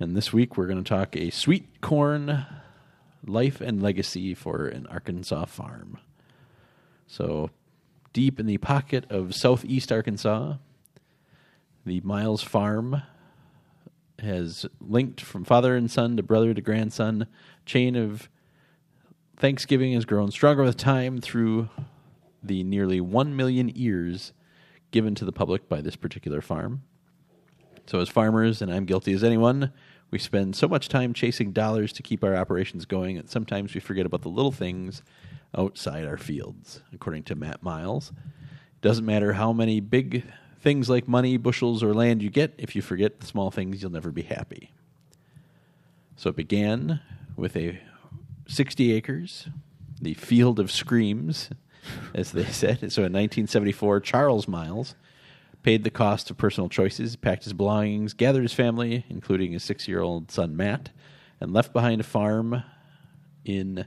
[0.00, 2.46] And this week we're going to talk a sweet corn
[3.26, 5.98] life and legacy for an Arkansas farm.
[7.06, 7.50] So,
[8.14, 10.54] deep in the pocket of southeast Arkansas,
[11.84, 13.02] the Miles Farm
[14.20, 17.26] has linked from father and son to brother to grandson.
[17.66, 18.30] Chain of
[19.36, 21.68] Thanksgiving has grown stronger with time through
[22.42, 24.32] the nearly one million ears
[24.94, 26.84] given to the public by this particular farm.
[27.84, 29.72] So, as farmers, and I'm guilty as anyone,
[30.12, 33.80] we spend so much time chasing dollars to keep our operations going that sometimes we
[33.80, 35.02] forget about the little things
[35.58, 38.10] outside our fields, according to Matt Miles.
[38.10, 40.24] It doesn't matter how many big
[40.60, 43.90] things like money, bushels, or land you get, if you forget the small things, you'll
[43.90, 44.72] never be happy.
[46.14, 47.00] So it began
[47.34, 47.80] with a
[48.46, 49.48] 60 acres,
[50.00, 51.50] the field of screams,
[52.14, 52.92] as they said.
[52.92, 54.94] So in 1974, Charles Miles
[55.62, 59.88] paid the cost of personal choices, packed his belongings, gathered his family, including his six
[59.88, 60.90] year old son Matt,
[61.40, 62.62] and left behind a farm
[63.44, 63.86] in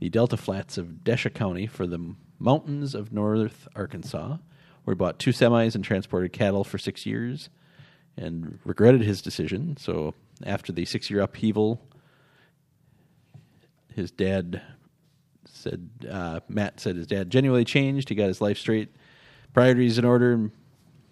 [0.00, 4.38] the Delta Flats of Desha County for the mountains of North Arkansas,
[4.84, 7.50] where he bought two semis and transported cattle for six years
[8.16, 9.76] and regretted his decision.
[9.76, 10.14] So
[10.44, 11.86] after the six year upheaval,
[13.94, 14.62] his dad
[15.60, 18.08] said, uh, Matt said his dad genuinely changed.
[18.08, 18.88] He got his life straight,
[19.52, 20.50] priorities in order, and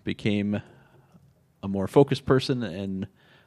[0.04, 0.60] became
[1.62, 3.06] a more focused person and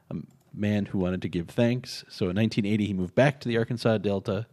[0.10, 0.16] a
[0.54, 2.04] man who wanted to give thanks.
[2.10, 4.48] So in 1980, he moved back to the Arkansas Delta,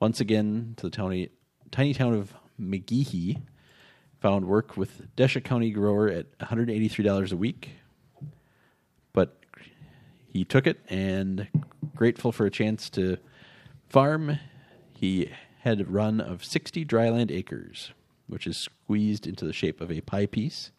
[0.00, 1.30] once again to the tiny,
[1.70, 3.42] tiny town of McGehee.
[4.20, 7.70] Found work with Desha County grower at $183 a week,
[9.14, 9.38] but
[10.28, 11.48] he took it and
[11.96, 13.16] grateful for a chance to
[13.88, 14.38] farm.
[14.92, 15.30] He
[15.60, 17.92] had a run of 60 dryland acres,
[18.26, 20.70] which is squeezed into the shape of a pie piece.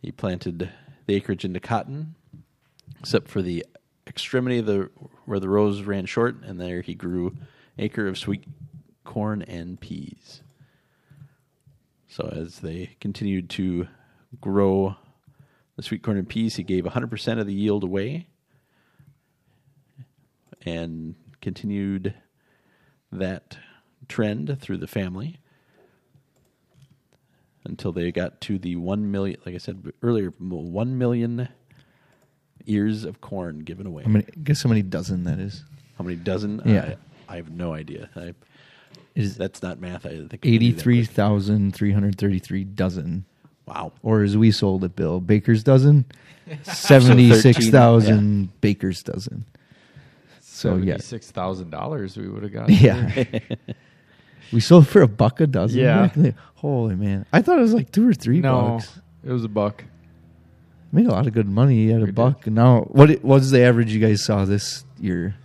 [0.00, 0.70] He planted
[1.06, 2.14] the acreage into cotton,
[3.00, 3.64] except for the
[4.06, 4.90] extremity of the
[5.24, 7.36] where the rows ran short, and there he grew
[7.78, 8.44] acre of sweet
[9.04, 10.42] corn and peas.
[12.08, 13.88] So as they continued to
[14.40, 14.96] grow
[15.76, 18.28] the sweet corn and peas, he gave 100% of the yield away
[20.64, 22.14] and continued
[23.12, 23.58] that
[24.08, 25.38] trend through the family
[27.64, 31.48] until they got to the 1 million, like I said earlier, 1 million
[32.66, 34.04] ears of corn given away.
[34.04, 35.64] How many, guess how many dozen that is?
[35.96, 36.62] How many dozen?
[36.64, 36.94] Yeah.
[37.28, 38.08] I, I have no idea.
[38.16, 38.20] I,
[39.14, 40.06] It is that's not math.
[40.06, 41.14] I think I can do that eighty-three quick.
[41.14, 43.24] thousand three hundred thirty-three dozen,
[43.66, 43.92] Wow.
[44.02, 46.06] or as we sold it, Bill, baker's dozen,
[46.62, 49.44] seventy-six thousand baker's dozen.
[50.58, 52.68] So yeah, six thousand dollars we would have got.
[52.68, 53.24] yeah.
[54.52, 55.78] we sold for a buck a dozen.
[55.78, 56.10] Yeah.
[56.16, 56.34] then.
[56.56, 59.00] Holy man, I thought it was like two or three no, bucks.
[59.24, 59.84] it was a buck.
[60.90, 61.76] Made a lot of good money.
[61.76, 62.14] You had a did.
[62.16, 63.08] buck, and now what?
[63.08, 65.36] What was the average you guys saw this year?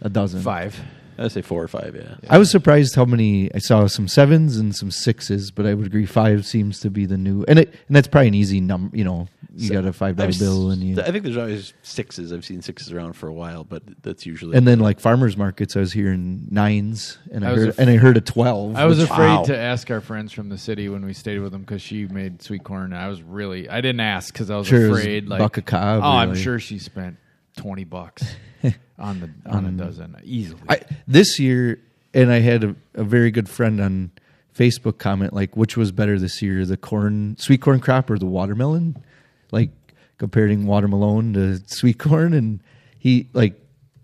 [0.00, 0.42] A dozen.
[0.42, 0.80] Five.
[1.18, 1.94] I'd say four or five.
[1.96, 2.16] Yeah.
[2.28, 5.86] I was surprised how many I saw some sevens and some sixes, but I would
[5.86, 8.96] agree five seems to be the new and it and that's probably an easy number.
[8.96, 11.24] You know, you So, got a five dollar I've bill s- and you I think
[11.24, 12.32] there's always sixes.
[12.32, 15.76] I've seen sixes around for a while, but that's usually and then like farmers markets,
[15.76, 18.76] I was hearing nines and I, I was heard af- and I heard a twelve.
[18.76, 19.42] I was which- afraid Wow.
[19.44, 22.42] to ask our friends from the city when we stayed with them because she made
[22.42, 22.92] sweet corn.
[22.92, 25.28] I was really I didn't ask because I was Sure, it was afraid.
[25.28, 26.42] Like, buck a cob, oh, I'm really.
[26.42, 27.16] sure she spent
[27.56, 28.22] twenty bucks
[28.98, 30.60] on the on a um, dozen easily.
[30.68, 31.80] I, this year,
[32.14, 34.10] and I had a, a very good friend on
[34.56, 38.26] Facebook comment like, which was better this year, the corn, sweet corn crop, or the
[38.26, 39.02] watermelon?
[39.50, 39.70] Like
[40.18, 42.60] comparing watermelon to sweet corn, and
[42.98, 43.54] he like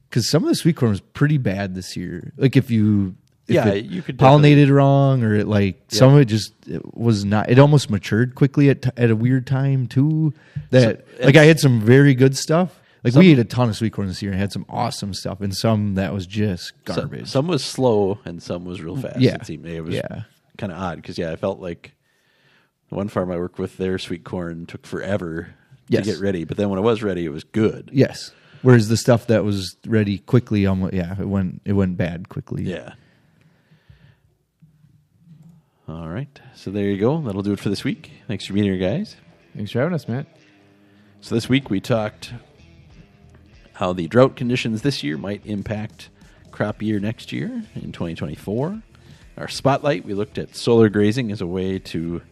[0.09, 2.33] because some of the sweet corn was pretty bad this year.
[2.37, 3.17] Like if you
[3.49, 7.25] if Yeah, you could pollinated wrong, or it like some of it just it was
[7.25, 7.51] not.
[7.51, 10.33] It almost matured quickly at t- at a weird time too.
[10.71, 12.79] That So, like I had some very good stuff.
[13.05, 15.13] Like Some- we ate a ton of sweet corn this year and had some awesome
[15.15, 17.27] stuff, and some that was just garbage.
[17.29, 19.19] some was slow and some was real fast.
[19.21, 19.35] Yeah.
[19.35, 20.23] It seemed it was Yeah.
[20.57, 21.95] kind of odd because yeah, I felt like
[22.91, 25.55] the one farm I worked with, their sweet corn took forever
[25.89, 26.05] Yes.
[26.07, 27.91] to get ready, but then when it was ready, it was good.
[27.93, 28.31] yes.
[28.63, 32.63] Whereas the stuff that was ready quickly, almost yeah, it went it went bad quickly.
[32.63, 32.93] Yeah.
[35.89, 37.21] All right, so there you go.
[37.23, 38.13] That'll do it for this week.
[38.29, 39.17] Thanks for being here, guys.
[39.57, 40.27] Thanks for having us, Matt.
[41.21, 42.33] So this week we talked
[43.83, 46.09] how the drought conditions this year might impact
[46.53, 48.81] crop year next year in 2024.
[49.37, 52.23] Our spotlight, we looked at solar grazing as a way to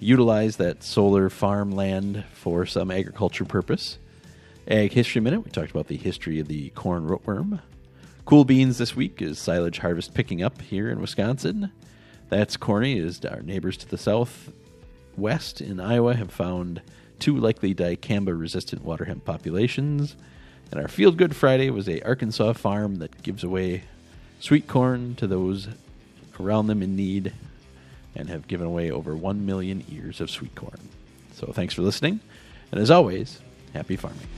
[0.00, 3.98] utilize that solar farmland for some agriculture purpose.
[4.66, 7.60] Ag History Minute, we talked about the history of the corn rootworm.
[8.24, 11.72] Cool beans this week is silage harvest picking up here in Wisconsin.
[12.30, 14.50] That's corny, as our neighbors to the south
[15.14, 16.80] west in Iowa have found
[17.18, 20.16] two likely dicamba resistant water hemp populations.
[20.70, 23.84] And our Field Good Friday was a Arkansas farm that gives away
[24.40, 25.68] sweet corn to those
[26.38, 27.32] around them in need
[28.14, 30.88] and have given away over 1 million ears of sweet corn.
[31.32, 32.20] So thanks for listening.
[32.70, 33.40] And as always,
[33.72, 34.28] happy farming.